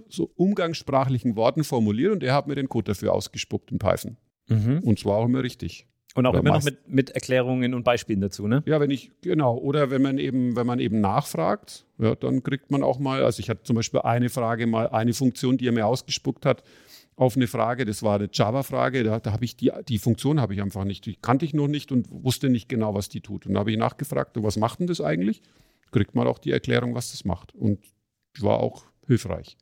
[0.09, 4.17] so umgangssprachlichen Worten formuliert und er hat mir den Code dafür ausgespuckt in Python.
[4.47, 4.79] Mhm.
[4.79, 5.87] Und zwar auch immer richtig.
[6.19, 8.63] Und auch immer noch mit, mit Erklärungen und Beispielen dazu, ne?
[8.65, 9.57] Ja, wenn ich, genau.
[9.57, 13.39] Oder wenn man eben, wenn man eben nachfragt, ja, dann kriegt man auch mal, also
[13.39, 16.63] ich hatte zum Beispiel eine Frage mal, eine Funktion, die er mir ausgespuckt hat,
[17.15, 20.53] auf eine Frage, das war eine Java-Frage, da, da habe ich die, die Funktion habe
[20.53, 23.45] ich einfach nicht, die kannte ich noch nicht und wusste nicht genau, was die tut.
[23.45, 25.41] Und da habe ich nachgefragt, was macht denn das eigentlich?
[25.91, 27.53] Kriegt man auch die Erklärung, was das macht.
[27.53, 27.79] Und
[28.39, 29.57] war auch hilfreich.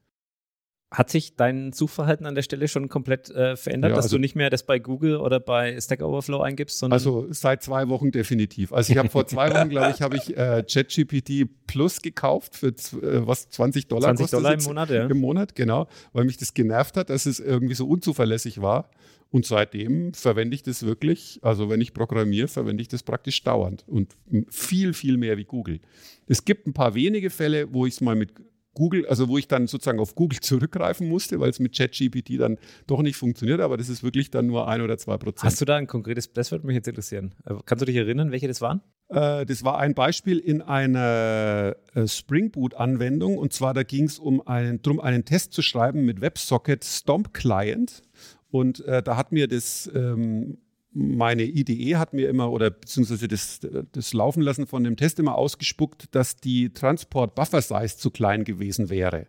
[0.90, 4.22] Hat sich dein Suchverhalten an der Stelle schon komplett äh, verändert, ja, dass also, du
[4.22, 6.82] nicht mehr das bei Google oder bei Stack Overflow eingibst?
[6.86, 8.72] also seit zwei Wochen definitiv.
[8.72, 12.68] Also ich habe vor zwei Wochen, glaube ich, habe ich äh, ChatGPT Plus gekauft für
[12.68, 15.08] äh, was 20 Dollar 20 Dollar im Monat, ja.
[15.08, 18.90] Im Monat, genau, weil mich das genervt hat, dass es irgendwie so unzuverlässig war.
[19.30, 23.84] Und seitdem verwende ich das wirklich, also wenn ich programmiere, verwende ich das praktisch dauernd
[23.88, 24.16] und
[24.50, 25.82] viel, viel mehr wie Google.
[26.28, 28.32] Es gibt ein paar wenige Fälle, wo ich es mal mit
[28.78, 32.57] Google, also wo ich dann sozusagen auf Google zurückgreifen musste, weil es mit ChatGPT dann
[32.86, 35.43] doch nicht funktioniert, aber das ist wirklich dann nur ein oder zwei Prozent.
[35.43, 37.34] Hast du da ein konkretes, das würde mich jetzt interessieren.
[37.45, 38.82] Äh, kannst du dich erinnern, welche das waren?
[39.09, 44.19] Äh, das war ein Beispiel in einer äh, Spring Boot-Anwendung und zwar da ging es
[44.19, 48.03] um einen, darum, einen Test zu schreiben mit WebSocket Stomp Client.
[48.49, 50.59] Und äh, da hat mir das ähm,
[50.98, 53.60] meine IDE hat mir immer oder beziehungsweise das,
[53.91, 58.43] das Laufen lassen von dem Test immer ausgespuckt, dass die Transport Buffer Size zu klein
[58.43, 59.28] gewesen wäre.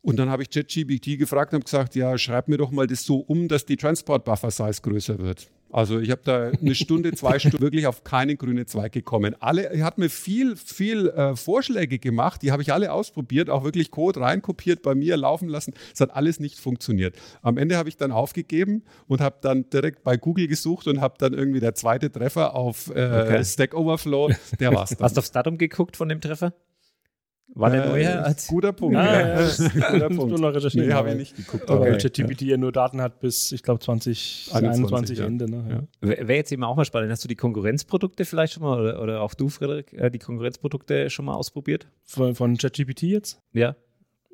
[0.00, 3.16] Und dann habe ich ChatGPT gefragt und gesagt, ja, schreib mir doch mal das so
[3.18, 5.50] um, dass die Transport Buffer Size größer wird.
[5.70, 9.34] Also ich habe da eine Stunde, zwei Stunden wirklich auf keinen grünen Zweig gekommen.
[9.40, 13.64] Alle, er hat mir viel, viel äh, Vorschläge gemacht, die habe ich alle ausprobiert, auch
[13.64, 15.74] wirklich Code reinkopiert, bei mir laufen lassen.
[15.92, 17.16] Es hat alles nicht funktioniert.
[17.42, 21.14] Am Ende habe ich dann aufgegeben und habe dann direkt bei Google gesucht und habe
[21.18, 23.44] dann irgendwie der zweite Treffer auf äh, okay.
[23.44, 26.52] Stack Overflow, der war es Hast du aufs Datum geguckt von dem Treffer?
[27.54, 28.46] War der äh, neuer als.
[28.46, 28.96] Guter Punkt.
[28.96, 29.90] Ah, ja, ja.
[29.90, 30.38] guter Punkt.
[30.38, 30.88] noch recherchieren.
[30.88, 31.68] Nee, habe ich nicht geguckt.
[31.68, 31.80] Okay.
[31.80, 32.56] Weil ChatGPT ja.
[32.56, 35.50] nur Daten hat bis, ich glaube, 2021 Ende.
[35.50, 35.88] Ne?
[36.02, 36.08] Ja.
[36.08, 37.10] Wäre jetzt eben auch mal spannend.
[37.10, 41.10] Hast du die Konkurrenzprodukte vielleicht schon mal, oder, oder auch du, Frederik, äh, die Konkurrenzprodukte
[41.10, 41.88] schon mal ausprobiert?
[42.04, 43.40] Von, von ChatGPT jetzt?
[43.52, 43.76] Ja.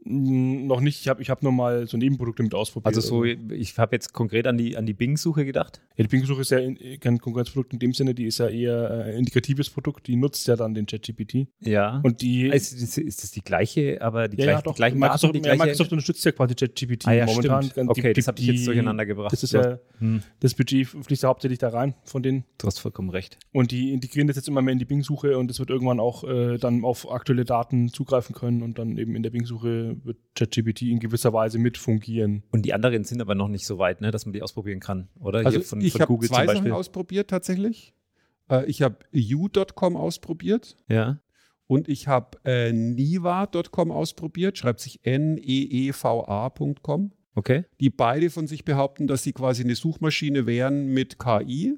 [0.06, 2.86] Noch nicht, ich habe ich hab nur mal so Nebenprodukte mit ausprobiert.
[2.86, 5.80] Also so, ich habe jetzt konkret an die, an die Bing-Suche gedacht.
[5.96, 8.90] Ja, die Bing-Suche ist ja in, kein Konkurrenzprodukt in dem Sinne, die ist ja eher
[8.90, 11.46] ein äh, integratives Produkt, die nutzt ja dann den ChatGPT.
[11.60, 12.00] Ja.
[12.02, 12.50] Und die.
[12.52, 14.72] Also, ist, ist das die gleiche, aber die, ja, gleich, ja, doch.
[14.74, 15.62] die gleichen Microsoft, Daten, die gleiche...
[15.62, 17.62] Microsoft unterstützt ja quasi ChatGPT Ah, ja, momentan.
[17.62, 17.90] stimmt.
[17.90, 19.32] Okay, die- das habe ich jetzt durcheinander gebracht.
[19.32, 22.44] Das ist ja, Hm, das Budget fließt ja hauptsächlich da rein von denen.
[22.58, 23.38] du hast vollkommen recht.
[23.52, 26.24] Und die integrieren das jetzt immer mehr in die Bing-Suche und es wird irgendwann auch
[26.24, 30.82] äh, dann auf aktuelle Daten zugreifen können und dann eben in der Bing-Suche wird ChatGPT
[30.82, 32.42] in gewisser Weise mit fungieren.
[32.50, 35.08] Und die anderen sind aber noch nicht so weit, ne, dass man die ausprobieren kann,
[35.20, 35.38] oder?
[35.44, 36.46] Also Hier von, ich von habe zwei.
[36.46, 37.94] Sachen ausprobiert tatsächlich.
[38.50, 41.20] Äh, ich habe you.com ausprobiert Ja.
[41.66, 47.12] und ich habe äh, niva.com ausprobiert, schreibt sich N-E-E-V-A.com.
[47.36, 47.64] Okay.
[47.80, 51.74] die beide von sich behaupten, dass sie quasi eine Suchmaschine wären mit KI.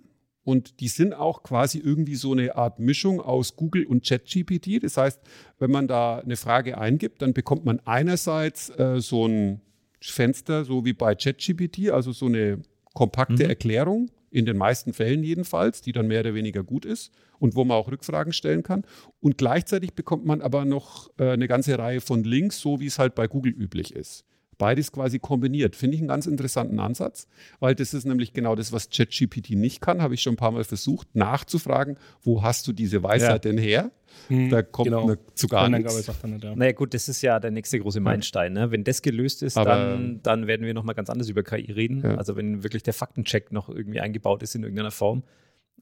[0.47, 4.81] Und die sind auch quasi irgendwie so eine Art Mischung aus Google und ChatGPT.
[4.81, 5.21] Das heißt,
[5.59, 9.61] wenn man da eine Frage eingibt, dann bekommt man einerseits äh, so ein
[10.01, 12.61] Fenster, so wie bei ChatGPT, also so eine
[12.95, 13.51] kompakte Mhm.
[13.51, 17.65] Erklärung, in den meisten Fällen jedenfalls, die dann mehr oder weniger gut ist und wo
[17.65, 18.85] man auch Rückfragen stellen kann.
[19.19, 23.01] Und gleichzeitig bekommt man aber noch äh, eine ganze Reihe von Links, so wie es
[23.01, 24.25] halt bei Google üblich ist.
[24.59, 25.77] Beides quasi kombiniert.
[25.77, 27.29] Finde ich einen ganz interessanten Ansatz,
[27.61, 30.01] weil das ist nämlich genau das, was ChatGPT nicht kann.
[30.01, 33.91] Habe ich schon ein paar Mal versucht, nachzufragen, wo hast du diese Weisheit denn her?
[34.29, 35.07] Da kommt genau.
[35.07, 36.07] ne, zu gar nichts.
[36.07, 36.55] ja.
[36.55, 38.55] Naja, gut, das ist ja der nächste große Meilenstein.
[38.55, 38.71] Ne?
[38.71, 42.01] Wenn das gelöst ist, Aber- dann, dann werden wir nochmal ganz anders über KI reden.
[42.03, 42.15] Ja.
[42.17, 45.23] Also, wenn wirklich der Faktencheck noch irgendwie eingebaut ist in irgendeiner Form,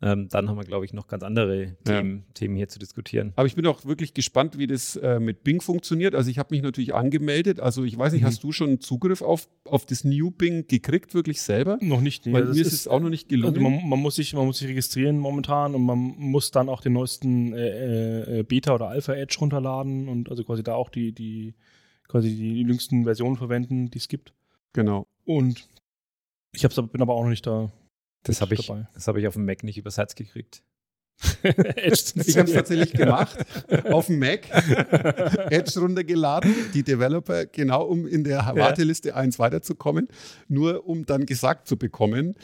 [0.03, 1.72] ähm, dann haben wir, glaube ich, noch ganz andere Ja.
[1.84, 3.32] Themen, Themen hier zu diskutieren.
[3.36, 6.14] Aber ich bin auch wirklich gespannt, wie das äh, mit Bing funktioniert.
[6.14, 7.61] Also ich habe mich natürlich angemeldet.
[7.61, 8.26] Also ich weiß nicht, Mhm.
[8.26, 11.78] hast du schon Zugriff auf, auf das New Bing gekriegt, wirklich selber?
[11.80, 12.32] Noch nicht, nee.
[12.32, 13.55] Weil das mir ist es auch noch nicht gelungen.
[13.57, 16.80] Also man, man, muss sich, man muss sich registrieren momentan und man muss dann auch
[16.82, 21.12] den neuesten äh, äh, Beta oder Alpha Edge runterladen und also quasi da auch die,
[21.12, 21.55] die
[22.09, 24.32] quasi die jüngsten Versionen verwenden, die es gibt.
[24.72, 25.07] genau.
[25.24, 25.66] Und
[26.53, 27.72] ich hab's, bin aber auch noch nicht da.
[28.24, 28.88] Das habe ich, dabei.
[28.94, 30.62] das hab ich auf dem Mac nicht übers Herz gekriegt.
[31.42, 33.36] Edge Ich habe es tatsächlich gemacht.
[33.92, 34.48] Auf dem Mac,
[35.50, 40.08] Edge runtergeladen, die Developer, genau um in der Warteliste eins weiterzukommen,
[40.48, 42.34] nur um dann gesagt zu bekommen,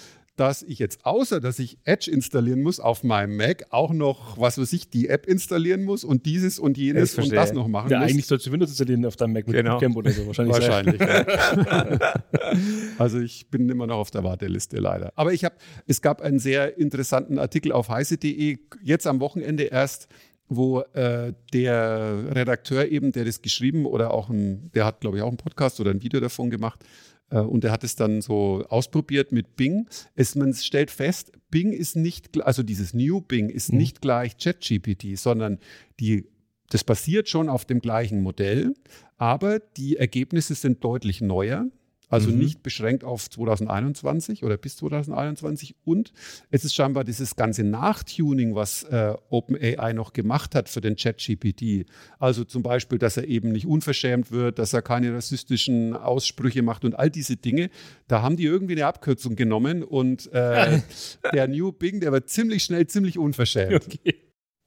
[0.41, 4.57] dass ich jetzt außer, dass ich Edge installieren muss auf meinem Mac, auch noch, was
[4.57, 7.99] weiß ich, die App installieren muss und dieses und jenes und das noch machen Ja,
[8.01, 8.09] muss.
[8.09, 9.72] eigentlich sollst du Windows installieren auf deinem Mac mit Genau.
[9.72, 10.26] Bootcamp oder so.
[10.26, 10.57] Wahrscheinlich.
[10.57, 10.99] Wahrscheinlich.
[10.99, 12.14] ja.
[12.99, 15.12] also ich bin immer noch auf der Warteliste leider.
[15.14, 20.09] Aber ich habe, es gab einen sehr interessanten Artikel auf heise.de, jetzt am Wochenende erst,
[20.49, 25.22] wo äh, der Redakteur eben, der das geschrieben oder auch ein, der hat glaube ich
[25.22, 26.80] auch einen Podcast oder ein Video davon gemacht,
[27.38, 29.88] und der hat es dann so ausprobiert mit Bing.
[30.14, 33.78] Es, man stellt fest, Bing ist nicht, also dieses New Bing ist Mhm.
[33.78, 35.58] nicht gleich ChatGPT, sondern
[36.00, 36.26] die,
[36.70, 38.74] das basiert schon auf dem gleichen Modell,
[39.16, 41.66] aber die Ergebnisse sind deutlich neuer.
[42.11, 42.38] Also Mhm.
[42.38, 45.76] nicht beschränkt auf 2021 oder bis 2021.
[45.84, 46.12] Und
[46.50, 51.86] es ist scheinbar dieses ganze Nachtuning, was äh, OpenAI noch gemacht hat für den ChatGPT.
[52.18, 56.84] Also zum Beispiel, dass er eben nicht unverschämt wird, dass er keine rassistischen Aussprüche macht
[56.84, 57.70] und all diese Dinge.
[58.08, 60.80] Da haben die irgendwie eine Abkürzung genommen und äh,
[61.32, 63.86] der New Bing, der wird ziemlich schnell ziemlich unverschämt.
[63.86, 64.14] Okay.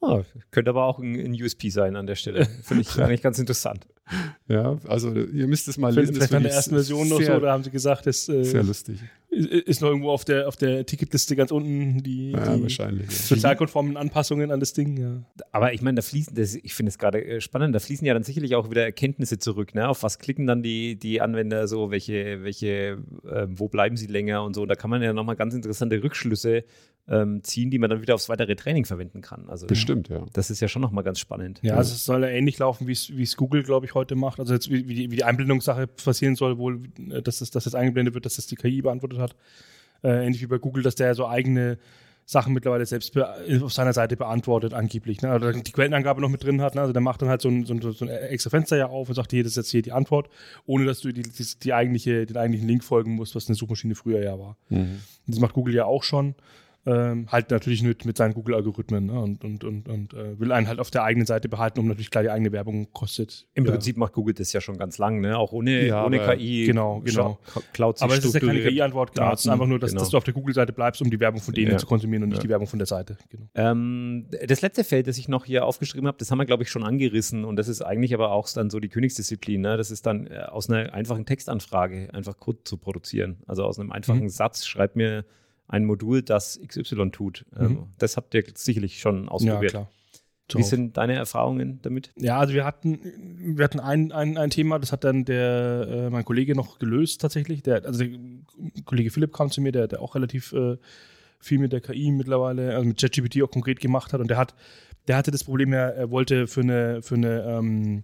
[0.02, 0.22] Ah,
[0.52, 2.46] könnte aber auch ein, ein USP sein an der Stelle.
[2.64, 3.86] Finde ich eigentlich ganz interessant.
[4.47, 6.08] Ja, also ihr müsst es mal lesen.
[6.08, 8.43] das Vielleicht an finde der ersten Version noch so, oder haben sie gesagt, das äh,
[8.43, 8.99] Sehr lustig.
[9.34, 13.08] Ist noch irgendwo auf der, auf der Ticketliste ganz unten die, Ja, die wahrscheinlich.
[13.08, 13.12] Ja.
[13.12, 14.98] sozialkonformen Anpassungen an das Ding.
[14.98, 15.24] Ja.
[15.52, 18.14] Aber ich meine, da fließen, das, ich finde es gerade äh, spannend, da fließen ja
[18.14, 19.76] dann sicherlich auch wieder Erkenntnisse zurück.
[19.76, 19.88] Ne?
[19.88, 24.44] Auf was klicken dann die, die Anwender so, welche, welche, äh, wo bleiben sie länger
[24.44, 24.66] und so.
[24.66, 26.64] Da kann man ja nochmal ganz interessante Rückschlüsse
[27.08, 29.50] ähm, ziehen, die man dann wieder aufs weitere Training verwenden kann.
[29.50, 30.26] Also Bestimmt, ja.
[30.32, 31.60] das ist ja schon nochmal ganz spannend.
[31.62, 34.16] Ja, also es soll ja ähnlich laufen, wie es wie es Google, glaube ich, heute
[34.16, 34.40] macht.
[34.40, 37.66] Also jetzt, wie, wie, die, wie die Einblendungssache passieren soll, wohl, äh, dass das, dass
[37.66, 39.23] das eingeblendet wird, dass das die KI beantwortet hat.
[40.04, 41.78] Äh, ähnlich wie bei Google, dass der so eigene
[42.26, 43.28] Sachen mittlerweile selbst be
[43.62, 45.22] auf seiner Seite beantwortet, angeblich.
[45.22, 45.30] Ne?
[45.30, 46.76] Also die Quellenangabe noch mit drin hat.
[46.76, 46.82] Ne?
[46.82, 49.10] Also der macht dann halt so ein, so, ein, so ein extra Fenster ja auf
[49.10, 50.30] und sagt, hier, das ist jetzt hier die Antwort,
[50.66, 53.96] ohne dass du die, die, die eigentliche, den eigentlichen Link folgen musst, was eine Suchmaschine
[53.96, 54.58] früher ja war.
[54.70, 55.02] Mhm.
[55.28, 56.36] Das macht Google ja auch schon.
[56.86, 59.20] Ähm, halt natürlich mit, mit seinen Google-Algorithmen ne?
[59.20, 62.12] und, und, und, und äh, will einen halt auf der eigenen Seite behalten, um natürlich
[62.12, 63.48] klar die eigene Werbung kostet.
[63.54, 63.72] Im ja.
[63.72, 65.38] Prinzip macht Google das ja schon ganz lang, ne?
[65.38, 66.66] auch ohne, Ja, ohne KI.
[66.66, 67.40] Genau, genau.
[67.72, 68.62] Cloud Aber es ist ja keine.
[68.62, 69.34] KI-Antwort, genau.
[69.34, 70.02] Es ist einfach nur, dass, genau.
[70.02, 71.78] dass du auf der Google-Seite bleibst, um die Werbung von denen Ja.
[71.78, 73.18] zu konsumieren und nicht die Werbung von der Seite.
[73.30, 73.46] Genau.
[73.56, 76.70] Ähm, das letzte Feld, das ich noch hier aufgeschrieben habe, das haben wir, glaube ich,
[76.70, 79.62] schon angerissen und das ist eigentlich aber auch dann so die Königsdisziplin.
[79.62, 79.78] Ne?
[79.78, 83.38] Das ist dann äh, aus einer einfachen Textanfrage einfach Code zu produzieren.
[83.48, 84.30] Also aus einem einfachen Mhm.
[84.30, 85.24] Satz schreibt mir
[85.68, 87.45] ein Modul, das XY tut.
[87.57, 87.84] Ähm, Mhm.
[87.97, 89.72] das habt ihr sicherlich schon Ja, ausprobiert.
[89.72, 89.89] klar.
[90.55, 92.11] Wie sind deine Erfahrungen damit?
[92.18, 92.99] Ja, also wir hatten,
[93.57, 97.22] wir hatten ein, ein, ein Thema, das hat dann der, äh, mein Kollege noch gelöst
[97.22, 97.64] tatsächlich.
[97.64, 98.20] Der, also der
[98.86, 100.78] Kollege Philipp kam zu mir, der, der auch relativ äh,
[101.39, 104.20] viel mit der KI mittlerweile, also mit ChatGPT auch konkret gemacht hat.
[104.22, 104.53] Und der hat,
[105.07, 108.03] der hatte das Problem, er, er wollte für eine, für eine ähm,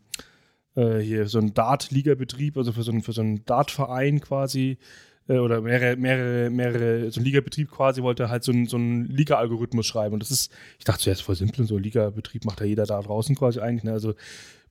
[0.75, 4.77] äh, hier so einen Dart-Liga-Betrieb, also für so einen, für so einen Dart-Verein quasi,
[5.37, 10.13] oder mehrere, mehrere, mehrere, so ein Ligabetrieb quasi wollte halt so einen, so Liga-Algorithmus schreiben.
[10.13, 13.35] Und das ist, ich dachte zuerst voll simpel, so Liga-Betrieb macht ja jeder da draußen
[13.35, 13.83] quasi eigentlich.
[13.83, 13.91] Ne?
[13.91, 14.15] Also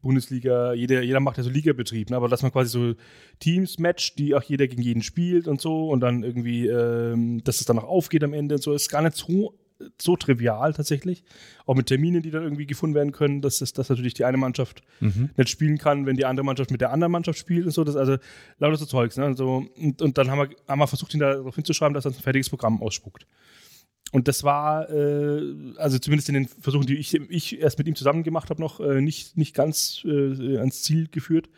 [0.02, 2.16] Bundesliga, jeder, jeder macht ja so Ligabetrieb, ne?
[2.16, 2.94] aber dass man quasi so
[3.40, 7.60] Teams matcht, die auch jeder gegen jeden spielt und so und dann irgendwie, ähm, dass
[7.60, 9.54] es dann auch aufgeht am Ende und so, ist gar nicht so
[10.00, 11.24] so trivial tatsächlich.
[11.66, 14.36] Auch mit Terminen, die dann irgendwie gefunden werden können, dass, das, dass natürlich die eine
[14.36, 15.30] Mannschaft mhm.
[15.36, 17.84] nicht spielen kann, wenn die andere Mannschaft mit der anderen Mannschaft spielt und so.
[17.84, 18.16] Das also
[18.58, 19.16] lauter so Zeugs.
[19.16, 19.24] Ne?
[19.24, 22.14] Also, und, und dann haben wir, haben wir versucht, ihn darauf hinzuschreiben, dass er ein
[22.14, 23.26] fertiges Programm ausspuckt.
[24.10, 25.42] Und das war, äh,
[25.76, 28.80] also zumindest in den Versuchen, die ich, ich erst mit ihm zusammen gemacht habe, noch
[28.80, 31.48] äh, nicht, nicht ganz äh, ans Ziel geführt.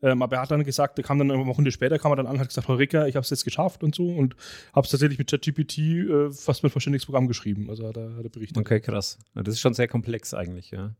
[0.00, 2.26] Ähm, aber er hat dann gesagt, er kam dann eine Woche später, kam er dann
[2.26, 4.36] an und hat gesagt, Heureka, ich habe es jetzt geschafft und so und
[4.72, 7.68] habe es tatsächlich mit ChatGPT äh, fast mit vollständiges Programm geschrieben.
[7.68, 8.58] Also hat er, hat er berichtet.
[8.58, 9.18] Okay, krass.
[9.34, 10.94] Das ist schon sehr komplex eigentlich, ja.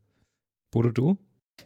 [0.71, 1.19] Bodo, du?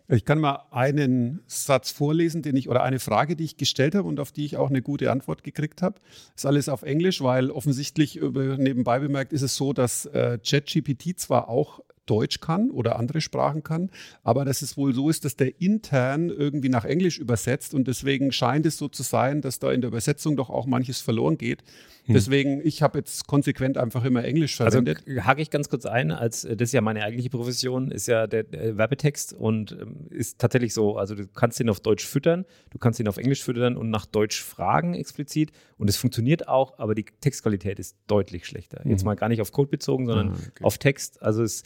[0.08, 4.08] Ich kann mal einen Satz vorlesen, den ich oder eine Frage, die ich gestellt habe
[4.08, 6.00] und auf die ich auch eine gute Antwort gekriegt habe.
[6.34, 11.48] Ist alles auf Englisch, weil offensichtlich nebenbei bemerkt ist es so, dass äh, ChatGPT zwar
[11.48, 13.90] auch Deutsch kann oder andere Sprachen kann,
[14.22, 18.32] aber dass es wohl so ist, dass der intern irgendwie nach Englisch übersetzt und deswegen
[18.32, 21.62] scheint es so zu sein, dass da in der Übersetzung doch auch manches verloren geht.
[22.04, 22.14] Hm.
[22.14, 25.04] Deswegen, ich habe jetzt konsequent einfach immer Englisch also, verwendet.
[25.06, 28.26] Also hake ich ganz kurz ein, als das ist ja meine eigentliche Profession, ist ja
[28.26, 32.44] der, der Werbetext und ähm, ist tatsächlich so, also du kannst ihn auf Deutsch füttern,
[32.70, 36.78] du kannst ihn auf Englisch füttern und nach Deutsch fragen explizit und es funktioniert auch,
[36.78, 38.82] aber die Textqualität ist deutlich schlechter.
[38.84, 39.06] Jetzt mhm.
[39.06, 40.64] mal gar nicht auf Code bezogen, sondern ah, okay.
[40.64, 41.22] auf Text.
[41.22, 41.62] Also es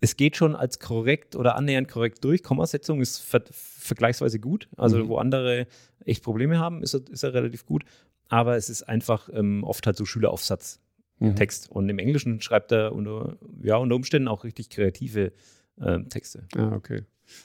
[0.00, 2.42] es geht schon als korrekt oder annähernd korrekt durch.
[2.42, 4.68] Kommasetzung ist ver vergleichsweise gut.
[4.76, 5.08] Also, mhm.
[5.08, 5.66] wo andere
[6.04, 7.84] echt Probleme haben, ist er, ist er relativ gut.
[8.28, 10.80] Aber es ist einfach ähm, oft halt so Schüleraufsatz.
[11.18, 11.36] Mhm.
[11.36, 11.70] Text.
[11.70, 15.32] Und im Englischen schreibt er unter, ja, unter Umständen auch richtig kreative
[15.78, 16.46] äh, Texte.
[16.56, 17.02] Ah, okay.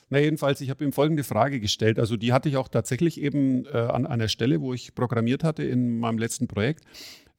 [0.10, 2.00] Na, jedenfalls, ich habe ihm folgende Frage gestellt.
[2.00, 5.64] Also, die hatte ich auch tatsächlich eben äh, an einer Stelle, wo ich programmiert hatte
[5.64, 6.86] in meinem letzten Projekt.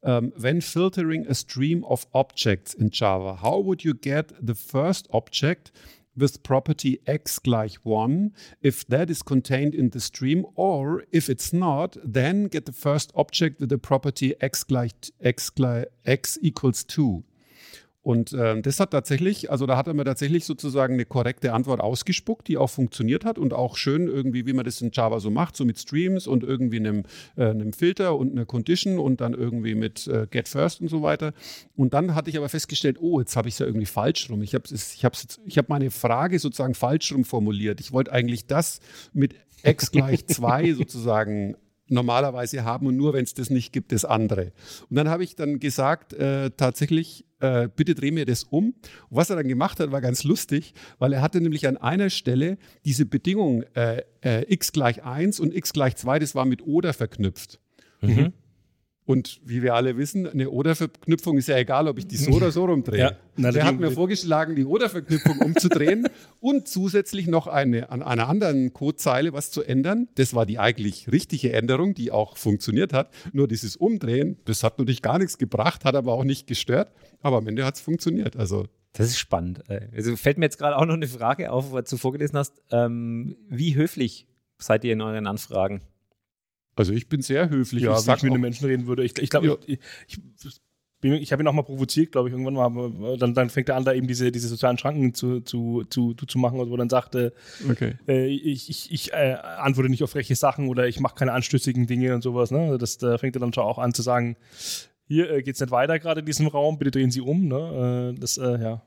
[0.06, 5.08] Um, when filtering a stream of objects in Java, how would you get the first
[5.12, 5.72] object
[6.16, 8.32] with property x gleich 1
[8.62, 10.46] if that is contained in the stream?
[10.54, 15.50] Or if it's not then get the first object with the property x gleich x,
[15.50, 17.24] gleich, x equals 2
[18.06, 21.80] Und äh, das hat tatsächlich, also da hat er mir tatsächlich sozusagen eine korrekte Antwort
[21.80, 25.28] ausgespuckt, die auch funktioniert hat und auch schön irgendwie, wie man das in Java so
[25.28, 27.02] macht, so mit Streams und irgendwie einem,
[27.34, 31.02] äh, einem Filter und einer Condition und dann irgendwie mit äh, Get First und so
[31.02, 31.32] weiter.
[31.74, 34.40] Und dann hatte ich aber festgestellt, oh, jetzt habe ich es ja irgendwie falsch rum.
[34.40, 35.04] Ich habe ich
[35.44, 37.80] ich hab meine Frage sozusagen falsch rum formuliert.
[37.80, 38.78] Ich wollte eigentlich das
[39.14, 39.34] mit
[39.64, 41.56] x gleich 2 sozusagen
[41.88, 44.52] normalerweise haben und nur wenn es das nicht gibt, das andere.
[44.90, 48.66] Und dann habe ich dann gesagt, äh, tatsächlich, äh, bitte dreh mir das um.
[48.68, 48.76] Und
[49.10, 52.58] was er dann gemacht hat, war ganz lustig, weil er hatte nämlich an einer Stelle
[52.84, 56.92] diese Bedingung äh, äh x gleich 1 und x gleich 2, das war mit oder
[56.92, 57.60] verknüpft.
[58.00, 58.32] Mhm.
[59.06, 62.50] Und wie wir alle wissen, eine Oder-Verknüpfung ist ja egal, ob ich die so oder
[62.50, 62.96] so rumdrehe.
[63.06, 66.08] Ja, na, Der hat mir vorgeschlagen, die Oder-Verknüpfung umzudrehen
[66.40, 70.08] und zusätzlich noch eine, an einer anderen Codezeile was zu ändern.
[70.16, 73.10] Das war die eigentlich richtige Änderung, die auch funktioniert hat.
[73.32, 76.92] Nur dieses Umdrehen, das hat natürlich gar nichts gebracht, hat aber auch nicht gestört.
[77.20, 78.36] Aber am Ende hat es funktioniert.
[78.36, 79.62] Also das ist spannend.
[79.94, 82.62] Also fällt mir jetzt gerade auch noch eine Frage auf, was du vorgelesen hast.
[82.72, 84.26] Ähm, wie höflich
[84.58, 85.82] seid ihr in euren Anfragen?
[86.76, 87.82] Also ich bin sehr höflich.
[87.82, 89.02] Ja, ich wenn ich mit einem Menschen reden würde.
[89.02, 89.56] Ich, ich glaube, ja.
[89.66, 90.20] ich, ich,
[91.02, 93.16] ich habe ihn auch mal provoziert, glaube ich, irgendwann mal.
[93.16, 96.38] Dann, dann fängt er an, da eben diese, diese sozialen Schranken zu, zu, zu, zu
[96.38, 97.32] machen, also wo dann sagte,
[97.70, 97.94] okay.
[98.06, 101.86] äh, ich, ich, ich äh, antworte nicht auf freche Sachen oder ich mache keine anstößigen
[101.86, 102.50] Dinge und sowas.
[102.50, 102.76] Ne?
[102.78, 104.36] Das, da fängt er dann schon auch an zu sagen,
[105.06, 107.46] hier äh, geht es nicht weiter gerade in diesem Raum, bitte drehen Sie um.
[107.46, 108.12] Ne?
[108.14, 108.82] Äh, das, äh, ja.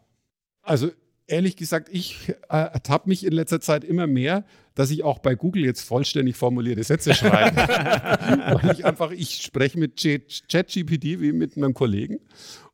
[0.62, 0.92] Also
[1.30, 5.36] ehrlich gesagt, ich äh, ertappe mich in letzter Zeit immer mehr, dass ich auch bei
[5.36, 7.56] Google jetzt vollständig formulierte Sätze schreibe.
[8.62, 12.20] Weil ich einfach, ich spreche mit ChatGPT wie mit einem Kollegen.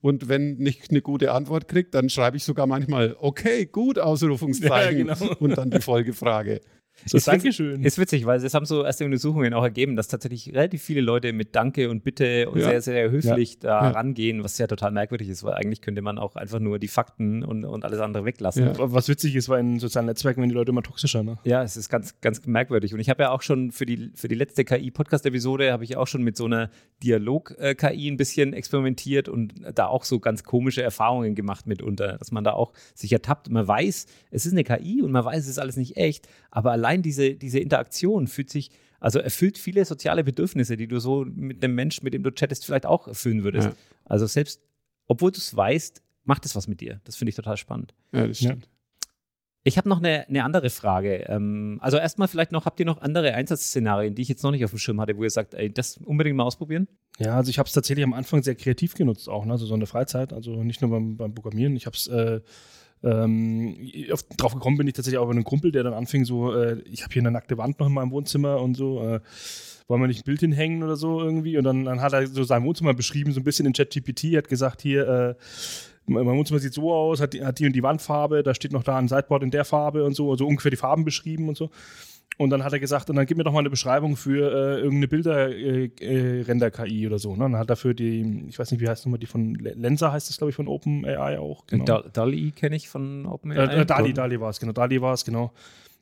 [0.01, 5.08] Und wenn nicht eine gute Antwort kriegt, dann schreibe ich sogar manchmal, okay, gut, Ausrufungszeichen.
[5.08, 5.36] Ja, genau.
[5.39, 6.62] Und dann die Folgefrage.
[7.05, 7.83] So, ist Dankeschön.
[7.83, 11.33] Ist witzig, weil es haben so erste Untersuchungen auch ergeben, dass tatsächlich relativ viele Leute
[11.33, 12.69] mit Danke und Bitte und ja.
[12.69, 13.59] sehr, sehr höflich ja.
[13.59, 13.89] da ja.
[13.91, 17.43] rangehen, was ja total merkwürdig ist, weil eigentlich könnte man auch einfach nur die Fakten
[17.43, 18.71] und, und alles andere weglassen.
[18.77, 21.37] Was witzig ist, war in sozialen Netzwerken, wenn die Leute immer toxischer, ne?
[21.43, 22.93] Ja, es ist ganz, ganz merkwürdig.
[22.93, 26.07] Und ich habe ja auch schon für die, für die letzte KI-Podcast-Episode habe ich auch
[26.07, 26.69] schon mit so einer
[27.03, 32.43] Dialog-KI ein bisschen experimentiert und da auch so ganz komische Erfahrungen gemacht mitunter, dass man
[32.43, 33.49] da auch sich ertappt.
[33.49, 36.71] Man weiß, es ist eine KI und man weiß, es ist alles nicht echt, aber
[36.71, 41.61] allein diese, diese Interaktion fühlt sich, also erfüllt viele soziale Bedürfnisse, die du so mit
[41.61, 43.67] dem Mensch, mit dem du chattest, vielleicht auch erfüllen würdest.
[43.67, 43.75] Ja.
[44.05, 44.61] Also selbst,
[45.07, 47.01] obwohl du es weißt, macht es was mit dir.
[47.03, 47.93] Das finde ich total spannend.
[48.11, 48.65] Ja, das stimmt.
[48.65, 48.71] Ja.
[49.67, 51.25] Ich habe noch eine, eine, andere Frage.
[51.27, 54.63] Ähm, also erstmal vielleicht noch, habt ihr noch andere Einsatzszenarien, die ich jetzt noch nicht
[54.63, 56.88] auf dem Schirm hatte, wo ihr sagt, ey, das unbedingt mal ausprobieren?
[57.17, 59.53] Ja, also ich habe es tatsächlich am Anfang sehr kreativ genutzt auch, ne?
[59.53, 61.75] also so eine Freizeit, also nicht nur beim, beim Programmieren.
[61.75, 62.41] Ich habe es äh,
[63.03, 66.53] ähm, auf, drauf gekommen bin ich tatsächlich auch über einen Kumpel, der dann anfing so,
[66.53, 69.19] äh, ich habe hier eine nackte Wand noch in meinem Wohnzimmer und so, äh,
[69.87, 71.57] wollen wir nicht ein Bild hinhängen oder so irgendwie?
[71.57, 74.49] Und dann, dann hat er so sein Wohnzimmer beschrieben, so ein bisschen in ChatGPT, hat
[74.49, 75.35] gesagt, hier, äh,
[76.07, 78.83] mein Wohnzimmer sieht so aus, hat die, hat die und die Wandfarbe, da steht noch
[78.83, 81.69] da ein Sideboard in der Farbe und so, also ungefähr die Farben beschrieben und so.
[82.38, 84.79] Und dann hat er gesagt, und dann gib mir doch mal eine Beschreibung für äh,
[84.79, 87.36] irgendeine Bilder-Render-KI äh, äh oder so.
[87.36, 87.45] Ne?
[87.45, 90.11] Und dann hat er für die, ich weiß nicht, wie heißt nochmal, die von Lensa
[90.11, 91.65] heißt das, glaube ich, von OpenAI auch.
[91.67, 91.86] Genau.
[91.86, 93.81] Da DALI kenne ich von OpenAI.
[93.81, 94.73] Äh, Dali, Dali war es, genau.
[94.73, 95.53] Dali war es, genau.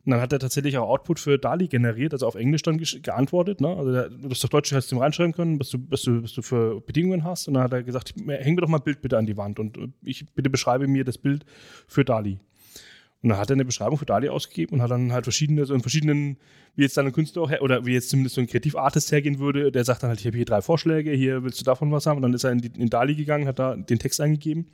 [0.06, 3.62] Und dann hat er tatsächlich auch Output für DALI generiert, also auf Englisch dann geantwortet.
[3.62, 3.70] Ne?
[3.70, 6.24] Also der, du hast auf Deutsch hast du ihm reinschreiben können, was du, was, du,
[6.24, 7.48] was du für Bedingungen hast.
[7.48, 9.60] Und dann hat er gesagt, häng mir doch mal ein Bild bitte an die Wand
[9.60, 11.46] und ich bitte beschreibe mir das Bild
[11.88, 12.40] für DALI.
[13.24, 15.74] Und dann hat er eine Beschreibung für DALI ausgegeben und hat dann halt verschiedene, so
[15.74, 16.36] in verschiedenen,
[16.76, 19.72] wie jetzt dann ein Künstler auch, oder wie jetzt zumindest so ein Kreativartist hergehen würde,
[19.72, 22.18] der sagt dann halt, ich habe hier drei Vorschläge, hier willst du davon was haben?
[22.18, 24.68] Und dann ist er in, in DALI gegangen, hat da den Text eingegeben.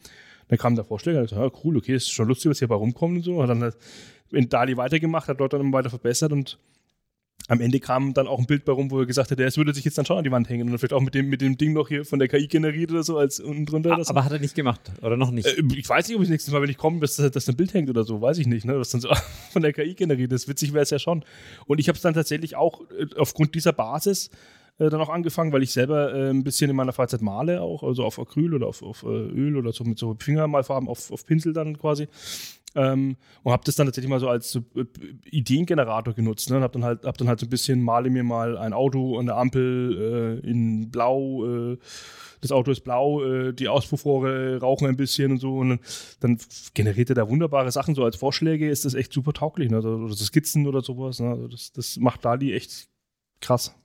[0.48, 2.76] Dann kam der Vorschläger, hat gesagt, ja, cool, okay, ist schon lustig, was hier bei
[2.76, 3.42] rumkommt und so.
[3.44, 3.78] Hat dann halt
[4.32, 6.58] in DALI weitergemacht, hat dort dann immer weiter verbessert und
[7.50, 9.74] am Ende kam dann auch ein Bild bei rum, wo er gesagt hat, es würde
[9.74, 11.42] sich jetzt dann schon an die Wand hängen und dann vielleicht auch mit dem, mit
[11.42, 13.98] dem Ding noch hier von der KI generiert oder so als unten drunter.
[13.98, 15.48] Ah, aber hat er nicht gemacht oder noch nicht?
[15.48, 17.74] Äh, ich weiß nicht, ob ich nächstes Mal, wenn ich komme, dass, dass ein Bild
[17.74, 18.80] hängt oder so, weiß ich nicht, ne?
[18.80, 19.10] Was dann so
[19.52, 20.48] von der KI generiert ist.
[20.48, 21.26] Witzig wäre es ja schon.
[21.66, 24.30] Und ich habe es dann tatsächlich auch äh, aufgrund dieser Basis
[24.80, 27.84] äh, dann auch angefangen, weil ich selber äh, ein bisschen in meiner Freizeit male auch,
[27.84, 31.26] also auf Acryl oder auf, auf äh, Öl oder so mit so Fingermalfarben auf, auf
[31.26, 32.08] Pinsel dann quasi.
[32.76, 34.86] Ähm, und habe das dann tatsächlich mal so als äh,
[35.26, 36.50] Ideengenerator genutzt.
[36.50, 36.58] Ne?
[36.58, 39.18] Und habe dann halt, hab dann halt so ein bisschen, male mir mal ein Auto
[39.18, 41.78] an der Ampel äh, in Blau, äh,
[42.42, 45.58] das Auto ist blau, äh, die Auspuffrohre rauchen ein bisschen und so.
[45.58, 45.80] Und
[46.20, 46.38] dann,
[46.74, 47.96] generiert er da wunderbare Sachen.
[47.96, 49.70] So als Vorschläge ist das echt super tauglich.
[49.70, 49.78] Ne?
[49.78, 51.20] Also, oder so Skizzen oder sowas.
[51.20, 51.30] Ne?
[51.30, 52.88] Also das macht Dali echt
[53.42, 53.76] krass.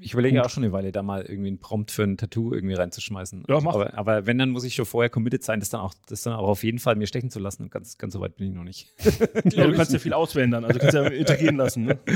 [0.00, 0.46] Ich überlege Gut.
[0.46, 3.44] auch schon eine Weile, da mal irgendwie einen Prompt für ein Tattoo irgendwie reinzuschmeißen.
[3.48, 3.74] Ja, mach.
[3.74, 6.32] Aber, aber, wenn, dann muss ich schon vorher committed sein, das dann auch, das dann
[6.34, 7.62] auch auf jeden Fall mir stechen zu lassen.
[7.62, 8.88] Und ganz, ganz so weit bin ich noch nicht.
[9.52, 11.84] ja, du kannst ja viel auswählen dann, also du kannst ja interagieren lassen.
[11.84, 11.98] Ne?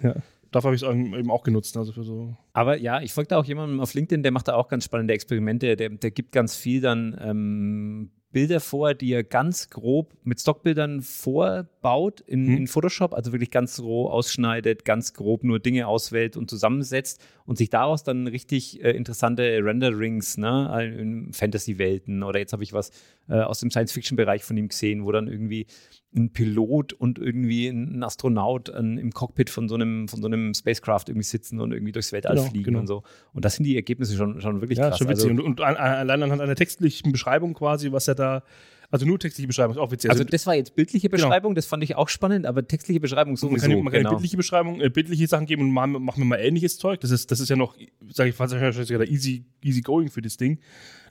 [0.00, 0.14] Ja.
[0.52, 1.76] Dafür habe ich es eben auch genutzt.
[1.76, 2.36] Also für so.
[2.52, 5.12] Aber ja, ich folge da auch jemandem auf LinkedIn, der macht da auch ganz spannende
[5.12, 5.76] Experimente.
[5.76, 11.00] Der, der gibt ganz viel dann ähm, Bilder vor, die er ganz grob mit Stockbildern
[11.00, 12.56] vorbaut in, hm.
[12.56, 17.56] in, Photoshop, also wirklich ganz roh ausschneidet, ganz grob nur Dinge auswählt und zusammensetzt und
[17.56, 22.90] sich daraus dann richtig äh, interessante Renderings ne, in Fantasy-Welten oder jetzt habe ich was
[23.28, 25.66] äh, aus dem Science-Fiction-Bereich von ihm gesehen, wo dann irgendwie
[26.14, 30.54] ein Pilot und irgendwie ein Astronaut an, im Cockpit von so einem von so einem
[30.54, 32.80] Spacecraft irgendwie sitzen und irgendwie durchs Weltall genau, fliegen genau.
[32.80, 33.02] und so.
[33.32, 34.98] Und das sind die Ergebnisse schon, schon wirklich ja, krass.
[34.98, 35.30] Schon witzig.
[35.30, 38.42] Also, und, und allein anhand einer textlichen Beschreibung quasi, was er da
[38.90, 40.10] also nur textliche Beschreibung ist auch witzig.
[40.10, 41.24] Also, also das war jetzt bildliche genau.
[41.24, 41.56] Beschreibung, genau.
[41.56, 43.68] das fand ich auch spannend, aber textliche Beschreibung sowieso.
[43.68, 44.10] Man kann, man kann genau.
[44.12, 47.00] bildliche Beschreibung, äh, bildliche Sachen geben und machen wir mal ähnliches Zeug.
[47.00, 47.76] Das ist, das ist ja noch,
[48.10, 50.58] sage ich fast easy, easy going für das Ding.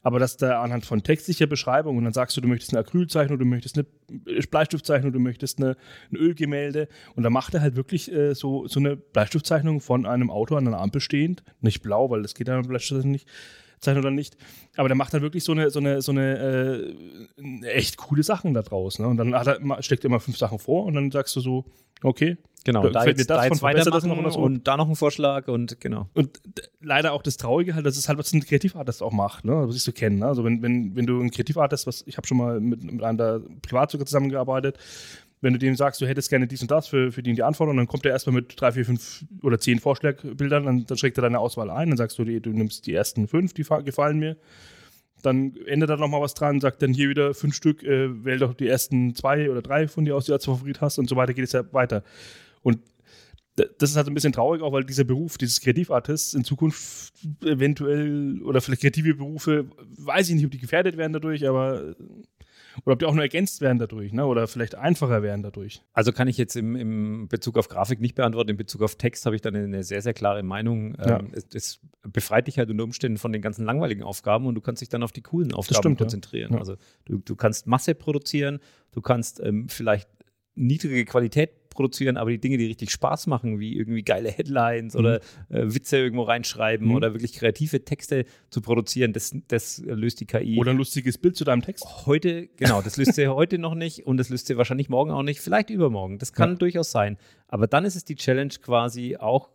[0.08, 3.40] Aber dass da anhand von textlicher Beschreibung und dann sagst du, du möchtest eine Acrylzeichnung,
[3.40, 3.86] du möchtest eine
[4.50, 5.76] Bleistiftzeichnung, du möchtest eine,
[6.10, 10.32] ein Ölgemälde und dann macht er halt wirklich äh, so, so eine Bleistiftzeichnung von einem
[10.32, 13.28] Auto an einer Ampel stehend, nicht blau, weil das geht ja mit Bleistiftzeichnung nicht
[13.80, 14.38] Zeichen oder nicht.
[14.76, 16.96] Aber der macht dann wirklich so eine, so eine, so eine
[17.64, 19.00] äh, echt coole Sachen da draus.
[19.00, 19.08] Ne?
[19.08, 21.66] Und dann hat er, steckt er immer fünf Sachen vor und dann sagst du so,
[22.04, 22.38] okay.
[22.64, 25.80] Genau, da, da jetzt, da jetzt weitermachen das noch und da noch ein Vorschlag und
[25.80, 26.10] genau.
[26.14, 26.42] Und
[26.82, 29.66] leider auch das Traurige halt, das ist halt, was ein Kreativartist auch macht, ne?
[29.66, 30.18] was ich so kenne.
[30.18, 30.28] Ne?
[30.28, 33.18] Also wenn, wenn, wenn du ein Kreativartist, was ich habe schon mal mit, mit einem
[33.18, 34.78] da privat sogar zusammengearbeitet,
[35.42, 37.78] wenn du dem sagst, du hättest gerne dies und das für, für die, die Anforderungen,
[37.78, 41.22] dann kommt er erstmal mit drei, vier, fünf oder zehn Vorschlagbildern, dann, dann schlägt er
[41.22, 44.38] deine Auswahl ein, dann sagst du, du nimmst die ersten fünf, die gefallen mir.
[45.24, 48.54] Dann ändert er nochmal was dran, sagt dann hier wieder fünf Stück, äh, wähl doch
[48.54, 51.16] die ersten zwei oder drei von dir aus, die du als Favorit hast und so
[51.16, 52.04] weiter geht es ja weiter.
[52.62, 52.80] Und
[53.56, 57.14] das ist halt ein bisschen traurig, auch weil dieser Beruf, dieses Kreativartist in Zukunft
[57.44, 59.66] eventuell oder vielleicht kreative Berufe,
[59.98, 61.96] weiß ich nicht, ob die gefährdet werden dadurch, aber
[62.86, 64.26] Oder ob die auch nur ergänzt werden dadurch, ne?
[64.26, 65.82] oder vielleicht einfacher werden dadurch.
[65.94, 68.52] Also kann ich jetzt im, im Bezug auf Grafik nicht beantworten.
[68.52, 70.96] In Bezug auf Text habe ich dann eine sehr, sehr klare Meinung.
[70.96, 71.20] Ja.
[71.20, 74.62] Ähm, es, es befreit dich halt unter Umständen von den ganzen langweiligen Aufgaben und du
[74.62, 76.54] kannst dich dann auf die coolen Aufgaben stimmt, konzentrieren.
[76.54, 76.60] Ja.
[76.60, 76.76] Also
[77.06, 78.60] du, du kannst Masse produzieren,
[78.92, 80.10] du kannst ähm, vielleicht
[80.56, 85.22] niedrige Qualität produzieren, aber die Dinge, die richtig Spaß machen, wie irgendwie geile Headlines oder
[85.50, 86.96] äh, Witze irgendwo reinschreiben Mhm.
[86.96, 90.58] oder wirklich kreative Texte zu produzieren, das, das löst die KI.
[90.60, 91.86] Oder ein lustiges Bild zu deinem Text.
[92.06, 95.24] Heute, genau, das löst sie heute noch nicht und das löst sie wahrscheinlich morgen auch
[95.24, 96.18] nicht, vielleicht übermorgen.
[96.20, 96.56] Das kann Ja.
[96.58, 97.18] durchaus sein.
[97.48, 99.50] Aber dann ist es die Challenge quasi auch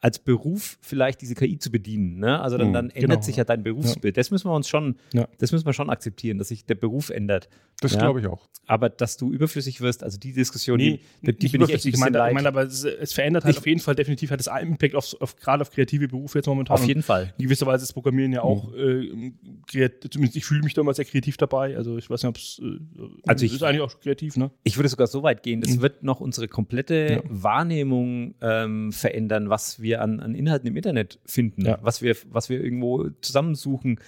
[0.00, 2.18] als Beruf vielleicht diese KI zu bedienen.
[2.20, 2.40] Ne?
[2.40, 3.40] Also dann, Mhm, dann ändert genau, sich ja.
[3.40, 4.16] ja dein Berufsbild.
[4.16, 5.26] Das müssen wir uns schon, Ja.
[5.38, 7.48] das müssen wir schon akzeptieren, dass sich der Beruf ändert.
[7.80, 7.98] Das Ja.
[8.00, 8.48] glaube ich auch.
[8.66, 11.96] Aber dass du überflüssig wirst, also die Diskussion, Nee, die, die bin ich echt ich
[11.96, 14.46] meine, ich meine, aber es, es verändert halt Ich- auf jeden Fall definitiv hat es
[14.46, 16.74] einen Impact auf, auf gerade auf kreative Berufe jetzt momentan.
[16.74, 17.34] Auf jeden Fall.
[17.38, 19.32] In gewisser Weise ist Programmieren ja auch, äh,
[19.66, 21.76] kreat- zumindest ich fühle mich da immer sehr kreativ dabei.
[21.76, 22.78] Also ich weiß nicht, ob es äh,
[23.26, 24.50] Also ich- ist eigentlich auch kreativ, ne?
[24.64, 25.80] Ich würde sogar so weit gehen, das Mhm.
[25.80, 27.22] wird noch unsere komplette Ja.
[27.28, 31.78] Wahrnehmung ähm, verändern, was wir an, an Inhalten im Internet finden, Ja.
[31.82, 34.00] was, wir, was wir irgendwo zusammensuchen.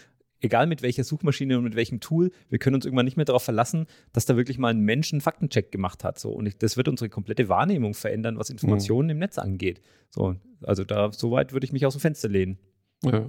[0.42, 3.42] Egal mit welcher Suchmaschine und mit welchem Tool, wir können uns irgendwann nicht mehr darauf
[3.42, 6.18] verlassen, dass da wirklich mal ein Mensch einen Faktencheck gemacht hat.
[6.18, 6.30] So.
[6.30, 9.82] Und ich, das wird unsere komplette Wahrnehmung verändern, was Informationen im Netz angeht.
[10.08, 12.58] So, also da so weit würde ich mich aus dem Fenster lehnen.
[13.04, 13.26] Ja.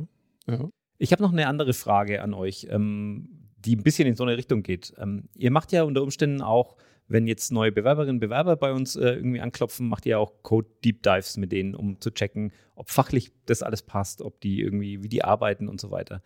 [0.48, 0.70] ja.
[1.00, 3.28] Ich habe noch eine andere Frage an euch, ähm,
[3.58, 4.94] die ein bisschen in so eine Richtung geht.
[4.98, 6.78] Ähm, ihr macht ja unter Umständen auch,
[7.12, 10.70] wenn jetzt neue Bewerberinnen und Bewerber bei uns äh, irgendwie anklopfen, macht ihr auch Code
[10.84, 15.04] Deep Dives mit denen, um zu checken, ob fachlich das alles passt, ob die irgendwie,
[15.04, 16.22] wie die arbeiten und so weiter.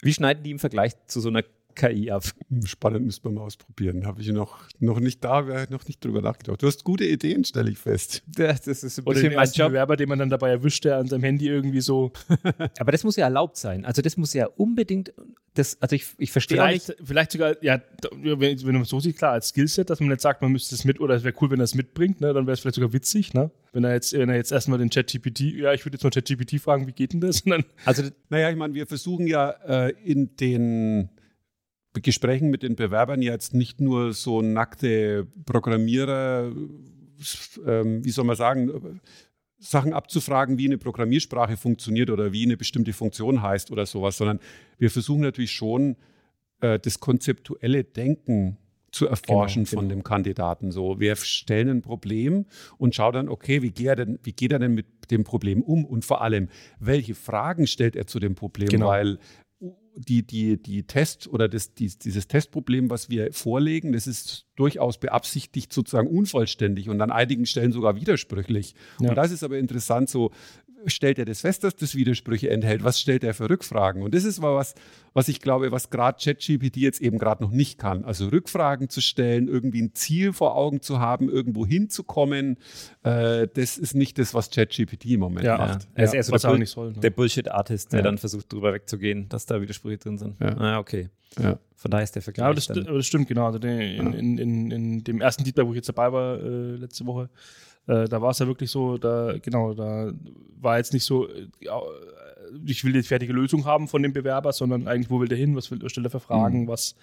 [0.00, 1.42] Wie schneiden die im Vergleich zu so einer
[1.76, 2.24] KI ab?
[2.64, 4.06] Spannend müssen wir mal ausprobieren.
[4.06, 6.62] Habe ich noch, noch nicht da, noch nicht drüber nachgedacht.
[6.62, 8.22] Du hast gute Ideen, stelle ich fest.
[8.36, 9.68] Das, das ist ein Oder bisschen den mein Job.
[9.68, 12.12] Bewerber, den man dann dabei erwischt, der an seinem Handy irgendwie so.
[12.78, 13.84] Aber das muss ja erlaubt sein.
[13.84, 15.12] Also das muss ja unbedingt,
[15.54, 17.80] das, also ich, ich verstehe auch nicht, Vielleicht, vielleicht sogar, ja,
[18.22, 20.84] wenn, wenn man so sieht, klar, als Skillset, dass man nicht sagt, man müsste es
[20.84, 22.92] mit, oder es wäre cool, wenn er es mitbringt, ne, dann wäre es vielleicht sogar
[22.92, 23.50] witzig, ne?
[23.72, 26.60] Wenn er jetzt, wenn er jetzt erstmal den ChatGPT, ja, ich würde jetzt mal ChatGPT
[26.60, 27.42] fragen, wie geht denn das?
[27.42, 31.10] Und dann, also Naja, ich meine, wir versuchen ja äh, in den
[32.02, 36.52] Gesprächen mit den Bewerbern jetzt nicht nur so nackte Programmierer,
[37.66, 39.00] ähm, wie soll man sagen,
[39.58, 44.38] Sachen abzufragen, wie eine Programmiersprache funktioniert oder wie eine bestimmte Funktion heißt oder sowas, sondern
[44.78, 45.96] wir versuchen natürlich schon
[46.60, 48.58] äh, das konzeptuelle Denken
[48.92, 50.00] zu erforschen Genau, von genau.
[50.00, 50.70] dem Kandidaten.
[50.72, 52.46] So, wir stellen ein Problem
[52.78, 55.62] und schauen dann, okay, wie geht, er denn, wie geht er denn mit dem Problem
[55.62, 58.88] um und vor allem, welche Fragen stellt er zu dem Problem, Genau.
[58.88, 59.18] weil
[59.96, 64.98] die, die, die Test oder das, die, dieses Testproblem, was wir vorlegen, das ist durchaus
[64.98, 68.74] beabsichtigt sozusagen unvollständig und an einigen Stellen sogar widersprüchlich.
[69.00, 69.10] Ja.
[69.10, 70.32] Und das ist aber interessant, so
[70.86, 72.84] stellt er das fest, dass das Widersprüche enthält?
[72.84, 74.02] Was stellt er für Rückfragen?
[74.02, 74.74] Und das ist mal was,
[75.14, 78.04] was ich glaube, was gerade ChatGPT jetzt eben gerade noch nicht kann.
[78.04, 82.58] Also Rückfragen zu stellen, irgendwie ein Ziel vor Augen zu haben, irgendwo hinzukommen,
[83.02, 85.56] äh, das ist nicht das, was ChatGPT im Moment Ja.
[85.58, 85.88] macht.
[85.94, 86.92] er ist eher so was der, auch nicht soll.
[86.92, 87.00] Ne?
[87.00, 88.04] der Bullshit-Artist, der Ja.
[88.04, 90.36] dann versucht, drüber wegzugehen, dass da Widersprüche drin sind.
[90.40, 90.56] Ja.
[90.58, 91.08] Ah, okay.
[91.38, 91.58] Ja.
[91.74, 93.46] Von daher ist der Vergleich Ja, aber das, dann- aber das stimmt, genau.
[93.46, 96.38] Also den, in, in, in, in dem ersten Deep Dive, wo ich jetzt dabei war,
[96.40, 97.28] äh, letzte Woche,
[97.86, 100.12] äh, da war es ja wirklich so, da, genau, da
[100.60, 101.80] war jetzt nicht so, äh, ja,
[102.64, 105.56] ich will die fertige Lösung haben von dem Bewerber, sondern eigentlich, wo will der hin,
[105.56, 106.68] was will, stellt er für Fragen, Mhm.
[106.68, 106.94] was,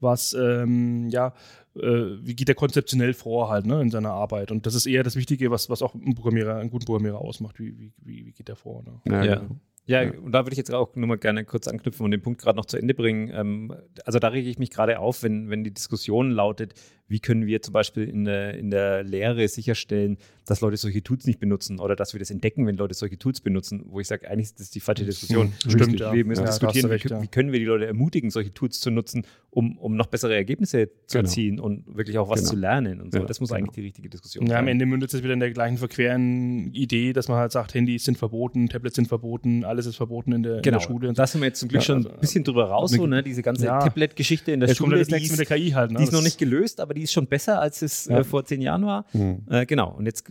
[0.00, 1.32] was, ähm, ja,
[1.76, 1.80] äh,
[2.22, 4.50] wie geht er konzeptionell vor halt, ne, in seiner Arbeit.
[4.50, 7.58] Und das ist eher das Wichtige, was, was auch einen Programmierer, einen guten Programmierer ausmacht,
[7.58, 9.00] wie, wie, wie, wie geht er vor, ne?
[9.06, 9.34] Ja, Ja.
[9.36, 9.56] genau.
[9.86, 10.12] Ja, Ja.
[10.18, 12.56] und da würde ich jetzt auch nur mal gerne kurz anknüpfen und den Punkt gerade
[12.56, 13.30] noch zu Ende bringen.
[13.34, 13.74] Ähm,
[14.04, 16.74] also da rege ich mich gerade auf, wenn, wenn die Diskussion lautet,
[17.06, 20.16] wie können wir zum Beispiel in der, in der Lehre sicherstellen,
[20.46, 23.42] dass Leute solche Tools nicht benutzen oder dass wir das entdecken, wenn Leute solche Tools
[23.42, 25.52] benutzen, wo ich sage, eigentlich ist das die falsche Diskussion.
[25.68, 26.14] Stimmt, ja.
[26.14, 27.22] Wir müssen Ja, diskutieren, recht, wie, ja.
[27.22, 30.88] wie können wir die Leute ermutigen, solche Tools zu nutzen, um, um noch bessere Ergebnisse
[31.06, 31.28] zu Genau.
[31.28, 32.50] erzielen und wirklich auch was Genau.
[32.52, 33.18] zu lernen und so.
[33.18, 33.58] Ja, das muss genau.
[33.58, 34.72] eigentlich die richtige Diskussion Ja, am sein.
[34.72, 38.16] Ende mündet es wieder in der gleichen verqueren Idee, dass man halt sagt, Handys sind
[38.16, 41.08] verboten, Tablets sind verboten, alles ist verboten in der, Genau, in der Schule.
[41.08, 41.22] Und so.
[41.22, 43.22] da sind wir jetzt zum Glück Ja, schon also, ein bisschen drüber raus, so, ne?
[43.22, 43.80] diese ganze Ja.
[43.80, 45.90] Tablet-Geschichte in der Jetzt kommt Schule, ja das die ist, mit der KI halt.
[45.90, 45.98] Ne?
[45.98, 48.20] die ist noch nicht gelöst, aber die ist schon besser, als es Ja.
[48.20, 49.04] äh, vor zehn Jahren war.
[49.12, 49.42] Hm.
[49.50, 50.24] Äh, genau, und jetzt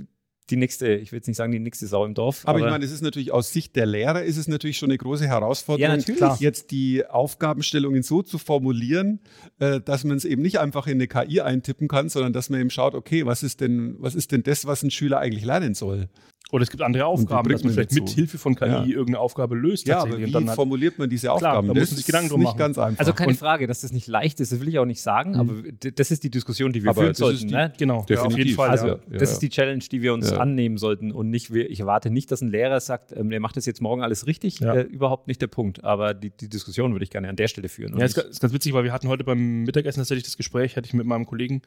[0.49, 2.41] die nächste, ich will jetzt nicht sagen, die nächste Sau im Dorf.
[2.45, 4.97] Aber, ich meine, es ist natürlich aus Sicht der Lehrer ist es natürlich schon eine
[4.97, 6.17] große Herausforderung, Ja, natürlich.
[6.17, 6.37] Klar.
[6.41, 9.21] jetzt die Aufgabenstellungen so zu formulieren,
[9.59, 12.59] äh, dass man es eben nicht einfach in eine KI eintippen kann, sondern dass man
[12.59, 15.75] eben schaut, okay, was ist denn, was ist denn das, was ein Schüler eigentlich lernen
[15.75, 16.09] soll?
[16.53, 18.85] Oder es gibt andere Aufgaben, dass man vielleicht mit Hilfe von KI Ja.
[18.85, 19.87] irgendeine Aufgabe löst.
[19.87, 21.67] Ja, aber wie Und dann hat- formuliert man diese Klar, Aufgaben?
[21.67, 22.57] da muss man sich Gedanken drum nicht machen.
[22.59, 22.99] ganz einfach.
[22.99, 25.35] Also keine Und- Frage, dass das nicht leicht ist, das will ich auch nicht sagen,
[25.35, 27.47] aber d- das ist die Diskussion, die wir Aber führen sollten.
[27.47, 27.73] die- ne?
[27.75, 28.25] Genau, Definitiv.
[28.25, 28.69] auf jeden Fall.
[28.69, 28.93] Also, ja.
[29.11, 29.17] ja.
[29.17, 30.37] das ist die Challenge, die wir uns Ja.
[30.37, 33.65] annehmen sollten und nicht, ich erwarte nicht, dass ein Lehrer sagt, ähm, der macht das
[33.65, 34.59] jetzt morgen alles richtig.
[34.59, 34.75] Ja.
[34.75, 35.83] Äh, überhaupt nicht der Punkt.
[35.83, 37.97] Aber die, die Diskussion würde ich gerne an der Stelle führen.
[37.97, 40.85] Ja, ist, ist ganz witzig, weil wir hatten heute beim Mittagessen tatsächlich das Gespräch, hatte
[40.85, 41.63] ich mit meinem Kollegen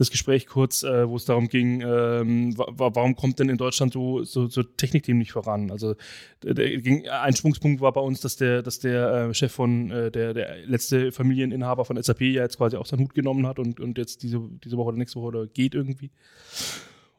[0.00, 3.58] das Gespräch kurz, äh, wo es darum ging, ähm, wa wa warum kommt denn in
[3.58, 5.70] Deutschland so, so, so Technikthemen nicht voran?
[5.70, 5.94] Also
[6.40, 10.32] ging, ein Sprungspunkt war bei uns, dass der, dass der äh, Chef von äh, der,
[10.32, 13.98] der letzte Familieninhaber von SAP ja jetzt quasi auch seinen Hut genommen hat und, und
[13.98, 16.10] jetzt diese, diese Woche oder nächste Woche oder geht irgendwie.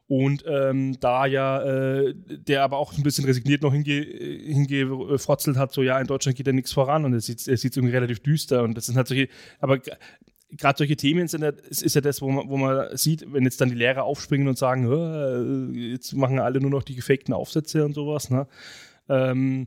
[0.08, 5.72] Und ähm, da ja äh, der aber auch ein bisschen resigniert noch hinge, hingefrotzelt hat,
[5.72, 8.64] so ja, in Deutschland geht ja nichts voran und es sieht es irgendwie relativ düster
[8.64, 9.28] und das sind halt solche,
[9.60, 9.78] aber
[10.56, 13.60] gerade solche Themen sind ja, ist ja das, wo man, wo man sieht, wenn jetzt
[13.60, 17.84] dann die Lehrer aufspringen und sagen, "Hä, jetzt machen alle nur noch die gefakten Aufsätze
[17.84, 18.46] und sowas, ne?
[19.08, 19.66] Ähm,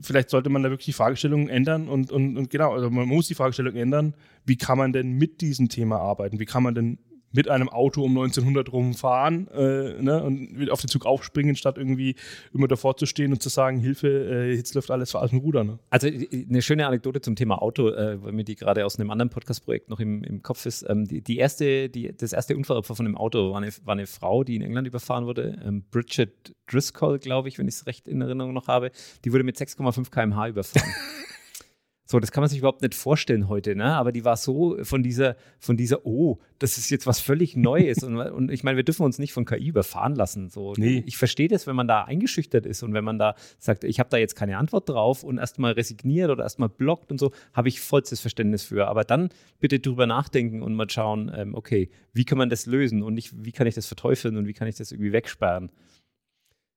[0.00, 3.28] vielleicht sollte man da wirklich die Fragestellung ändern und, und, und genau, also man muss
[3.28, 4.14] die Fragestellung ändern,
[4.44, 6.40] wie kann man denn mit diesem Thema arbeiten?
[6.40, 6.98] Wie kann man denn
[7.32, 12.14] mit einem Auto um 1900 rumfahren äh, ne, und auf den Zug aufspringen, statt irgendwie
[12.52, 15.64] immer davor zu stehen und zu sagen, Hilfe, äh, jetzt läuft alles aus dem Ruder.
[15.64, 15.78] Ne?
[15.90, 19.10] Also äh, eine schöne Anekdote zum Thema Auto, äh, weil mir die gerade aus einem
[19.10, 20.84] anderen Podcast-Projekt noch im, im Kopf ist.
[20.88, 24.06] Ähm, die, die erste, die, das erste Unfallopfer von dem Auto war eine, war eine
[24.06, 25.58] Frau, die in England überfahren wurde.
[25.64, 28.90] Ähm, Bridget Driscoll, glaube ich, wenn ich es recht in Erinnerung noch habe.
[29.24, 30.88] Die wurde mit 6,5 km/h überfahren.
[32.12, 33.86] So, das kann man sich überhaupt nicht vorstellen heute, ne?
[33.94, 38.04] Aber die war so von dieser, von dieser, oh, das ist jetzt was völlig Neues.
[38.04, 40.50] und, und ich meine, wir dürfen uns nicht von KI überfahren lassen.
[40.50, 41.02] So, Nee.
[41.06, 44.10] ich verstehe das, wenn man da eingeschüchtert ist und wenn man da sagt, ich habe
[44.10, 47.80] da jetzt keine Antwort drauf und erstmal resigniert oder erstmal blockt und so, habe ich
[47.80, 48.88] vollstes Verständnis für.
[48.88, 53.02] Aber dann bitte drüber nachdenken und mal schauen, ähm, okay, wie kann man das lösen
[53.02, 55.70] und nicht, wie kann ich das verteufeln und wie kann ich das irgendwie wegsperren.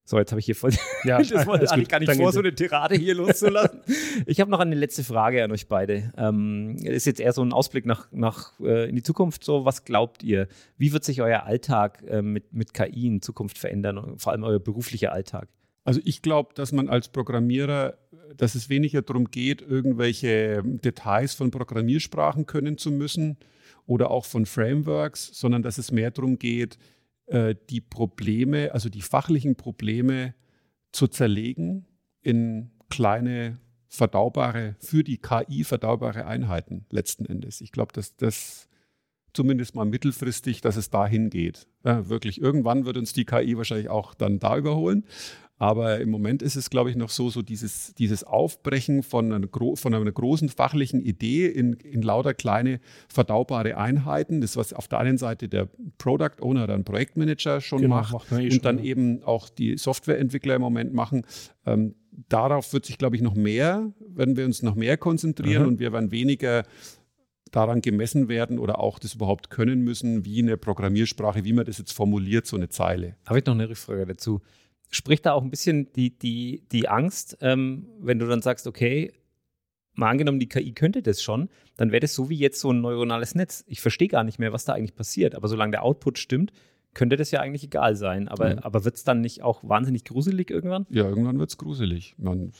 [0.08, 0.72] So, jetzt habe ich hier voll.
[1.04, 1.90] Ja, das wollte gut.
[1.90, 3.80] gar nicht Danke vor, so eine Tirade hier loszulassen.
[4.28, 6.14] ich habe noch eine letzte Frage an euch beide.
[6.16, 9.44] Ähm, ist jetzt eher so ein Ausblick nach, nach äh, in die Zukunft.
[9.44, 10.48] So, was glaubt ihr?
[10.78, 13.98] Wie wird sich euer Alltag äh, mit, mit KI in Zukunft verändern?
[13.98, 15.50] und Vor allem euer beruflicher Alltag?
[15.86, 17.98] Also ich glaube, dass man als Programmierer,
[18.38, 23.38] dass es weniger darum geht, irgendwelche Details von Programmiersprachen können zu müssen
[23.88, 26.78] oder auch von Frameworks, sondern dass es mehr darum geht,
[27.28, 30.34] äh, die Probleme, also die fachlichen Probleme
[30.92, 31.86] zu zerlegen
[32.22, 37.62] in kleine verdaubare, für die KI verdaubare Einheiten letzten Endes.
[37.62, 38.68] Ich glaube, dass das
[39.34, 41.68] zumindest mal mittelfristig, dass es dahin geht.
[41.84, 45.06] Ja, wirklich, irgendwann wird uns die KI wahrscheinlich auch dann da überholen.
[45.58, 49.48] Aber im Moment ist es, glaube ich, noch so, so dieses, dieses Aufbrechen von einer,
[49.76, 54.42] von einer großen fachlichen Idee in, in lauter kleine verdaubare Einheiten.
[54.42, 58.12] Das, was auf der einen Seite der Product Owner oder ein Projektmanager schon Genau, macht
[58.12, 58.84] macht eh und schon, dann ja.
[58.84, 61.26] eben auch die Softwareentwickler im Moment machen.
[61.66, 61.96] Ähm,
[62.28, 65.68] darauf wird sich, glaube ich, noch mehr, werden wir uns noch mehr konzentrieren Mhm.
[65.70, 66.64] und wir werden weniger
[67.52, 71.78] daran gemessen werden oder auch das überhaupt können müssen, wie eine Programmiersprache, wie man das
[71.78, 73.16] jetzt formuliert, so eine Zeile.
[73.26, 74.42] Habe ich noch eine Rückfrage dazu?
[74.90, 79.12] Spricht da auch ein bisschen die, die, die Angst, ähm, wenn du dann sagst, okay,
[79.94, 82.82] mal angenommen, die KI könnte das schon, dann wäre das so wie jetzt so ein
[82.82, 83.64] neuronales Netz.
[83.68, 85.36] Ich verstehe gar nicht mehr, was da eigentlich passiert.
[85.36, 86.52] Aber solange der Output stimmt,
[86.94, 88.28] könnte das ja eigentlich egal sein.
[88.28, 88.64] Aber, Ja.
[88.64, 90.86] aber wird es dann nicht auch wahnsinnig gruselig irgendwann?
[90.90, 92.16] Ja, irgendwann wird es gruselig.
[92.18, 92.52] Man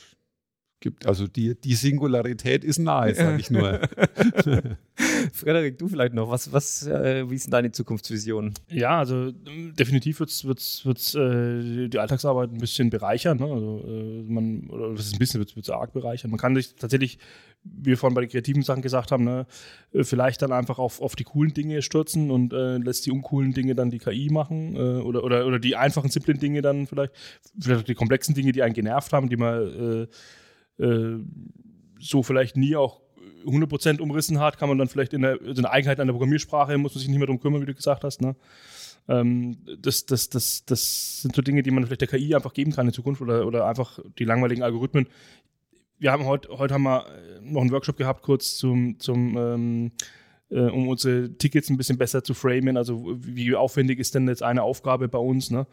[0.80, 3.80] gibt, also die, die Singularität ist nahe, sage ich nur.
[5.32, 6.30] Frederik, du vielleicht noch.
[6.30, 8.54] Was, was, äh, wie ist denn deine Zukunftsvision?
[8.68, 13.38] Ja, also ähm, definitiv wird es wird's, wird's, äh, die Alltagsarbeit ein bisschen bereichern.
[13.38, 13.46] Ne?
[13.46, 16.30] Also äh, man, oder das ist ein bisschen wird es arg bereichern.
[16.30, 17.18] Man kann sich tatsächlich,
[17.64, 19.46] wie wir vorhin bei den kreativen Sachen gesagt haben, ne,
[19.92, 23.52] äh, vielleicht dann einfach auf, auf die coolen Dinge stürzen und äh, lässt die uncoolen
[23.52, 27.12] Dinge dann die KI machen äh, oder, oder, oder die einfachen, simplen Dinge dann vielleicht,
[27.58, 30.08] vielleicht auch die komplexen Dinge, die einen genervt haben, die man
[30.78, 31.18] äh, äh,
[31.98, 33.00] so vielleicht nie auch
[33.46, 36.94] 100% umrissen hat, kann man dann vielleicht in der, so eine Eigenheit einer Programmiersprache, muss
[36.94, 38.20] man sich nicht mehr drum kümmern, wie du gesagt hast.
[38.20, 38.36] Ne?
[39.08, 42.72] Ähm, das, das, das, das sind so Dinge, die man vielleicht der KI einfach geben
[42.72, 45.08] kann in Zukunft oder, oder einfach die langweiligen Algorithmen.
[45.98, 47.06] Wir haben heute, heute haben wir
[47.40, 49.92] noch einen Workshop gehabt, kurz zum, zum ähm,
[50.50, 52.76] äh, um unsere Tickets ein bisschen besser zu framen.
[52.76, 55.50] Also wie aufwendig ist denn jetzt eine Aufgabe bei uns?
[55.50, 55.66] Ne?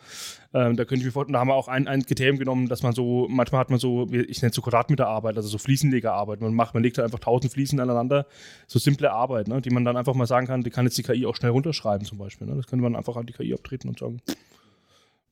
[0.53, 2.93] Ähm, da könnte ich mir da haben wir auch ein, ein Kriterium genommen, dass man
[2.93, 6.41] so, manchmal hat man so, ich nenne es so Quadratmeterarbeit, also so Fliesenlegerarbeit.
[6.41, 8.25] Man macht, man legt halt einfach tausend Fliesen aneinander,
[8.67, 9.61] so simple Arbeit, ne?
[9.61, 12.05] die man dann einfach mal sagen kann, die kann jetzt die KI auch schnell runterschreiben
[12.05, 12.47] zum Beispiel.
[12.47, 12.55] Ne?
[12.55, 14.21] Das könnte man einfach an die KI abtreten und sagen,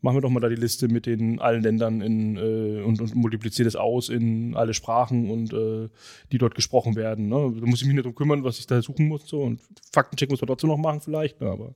[0.02, 3.16] machen wir doch mal da die Liste mit den allen Ländern in, äh, und, und
[3.16, 5.90] multipliziert es aus in alle Sprachen und äh,
[6.32, 7.28] die dort gesprochen werden.
[7.30, 7.54] Ne?
[7.60, 9.28] Da muss ich mich nicht drum kümmern, was ich da suchen muss.
[9.28, 9.42] So.
[9.42, 9.62] Und
[9.94, 11.40] Faktencheck muss man trotzdem noch machen, vielleicht.
[11.40, 11.48] Ne?
[11.48, 11.76] Aber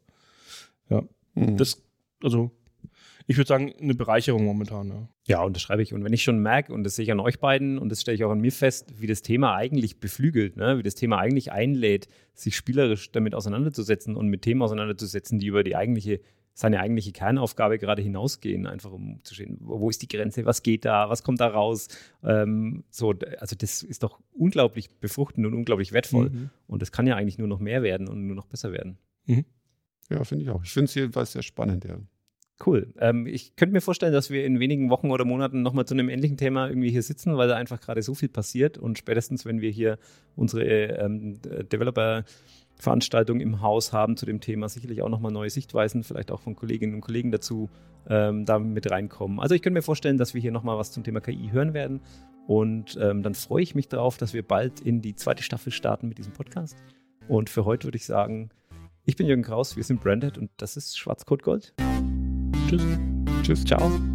[0.90, 1.04] ja,
[1.36, 1.58] Mhm.
[1.58, 1.82] das,
[2.24, 2.52] also
[3.28, 4.90] ich würde sagen, eine Bereicherung momentan.
[4.90, 5.10] Ja.
[5.28, 5.94] ja, unterschreibe ich.
[5.94, 8.16] Und wenn ich schon merke, und das sehe ich an euch beiden und das stelle
[8.16, 10.78] ich auch an mir fest, wie das Thema eigentlich beflügelt, ne?
[10.78, 15.64] wie das Thema eigentlich einlädt, sich spielerisch damit auseinanderzusetzen und mit Themen auseinanderzusetzen, die über
[15.64, 16.22] die eigentliche
[16.58, 20.86] seine eigentliche Kernaufgabe gerade hinausgehen, einfach um zu sehen, wo ist die Grenze, was geht
[20.86, 21.90] da, was kommt da raus.
[22.24, 26.30] Ähm, so, also das ist doch unglaublich befruchtend und unglaublich wertvoll.
[26.30, 26.50] Mhm.
[26.68, 28.98] Und das kann ja eigentlich nur noch mehr werden und nur noch besser werden.
[29.26, 29.44] Mhm.
[30.10, 30.64] Ja, finde ich auch.
[30.64, 31.98] Ich finde es jedenfalls sehr spannend, ja.
[32.66, 32.94] Cool.
[33.00, 36.08] Ähm, ich könnte mir vorstellen, dass wir in wenigen Wochen oder Monaten nochmal zu einem
[36.08, 39.60] ähnlichen Thema irgendwie hier sitzen, weil da einfach gerade so viel passiert und spätestens, wenn
[39.60, 40.00] wir hier
[40.38, 42.24] unsere ähm, Developer
[42.78, 46.56] Veranstaltung im Haus haben zu dem Thema, sicherlich auch nochmal neue Sichtweisen, vielleicht auch von
[46.56, 47.70] Kolleginnen und Kollegen dazu
[48.10, 49.40] ähm, da mit reinkommen.
[49.40, 52.02] Also ich könnte mir vorstellen, dass wir hier nochmal was zum Thema KI hören werden
[52.48, 56.08] und ähm, dann freue ich mich darauf, dass wir bald in die zweite Staffel starten
[56.08, 56.78] mit diesem Podcast.
[57.28, 58.50] Und für heute würde ich sagen,
[59.04, 61.74] ich bin Jürgen Kraus, wir sind Branded und das ist Schwarzcode Gold.
[62.68, 62.84] Tschüss.
[63.44, 64.15] Tschüss, ciao.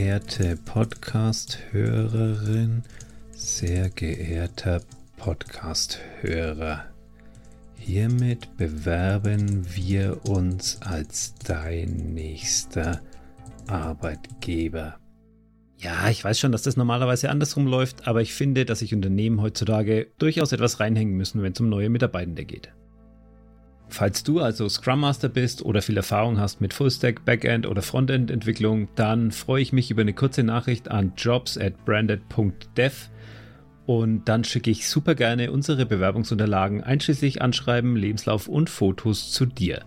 [0.00, 2.82] Geehrte Podcast-Hörerin,
[3.32, 4.80] sehr geehrter
[5.18, 6.86] Podcast-Hörer,
[7.76, 13.02] hiermit bewerben wir uns als dein nächster
[13.66, 14.96] Arbeitgeber.
[15.76, 19.42] Ja, ich weiß schon, dass das normalerweise andersrum läuft, aber ich finde, dass sich Unternehmen
[19.42, 22.72] heutzutage durchaus etwas reinhängen müssen, wenn es um neue Mitarbeitende geht.
[23.90, 28.30] Falls du also Scrum Master bist oder viel Erfahrung hast mit Fullstack, Backend oder Frontend
[28.30, 33.10] Entwicklung, dann freue ich mich über eine kurze Nachricht an jobs at branded.dev
[33.86, 39.84] und dann schicke ich super gerne unsere Bewerbungsunterlagen einschließlich Anschreiben, Lebenslauf und Fotos zu dir.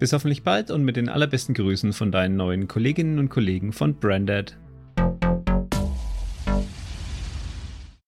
[0.00, 3.94] Bis hoffentlich bald und mit den allerbesten Grüßen von deinen neuen Kolleginnen und Kollegen von
[3.94, 4.58] Branded.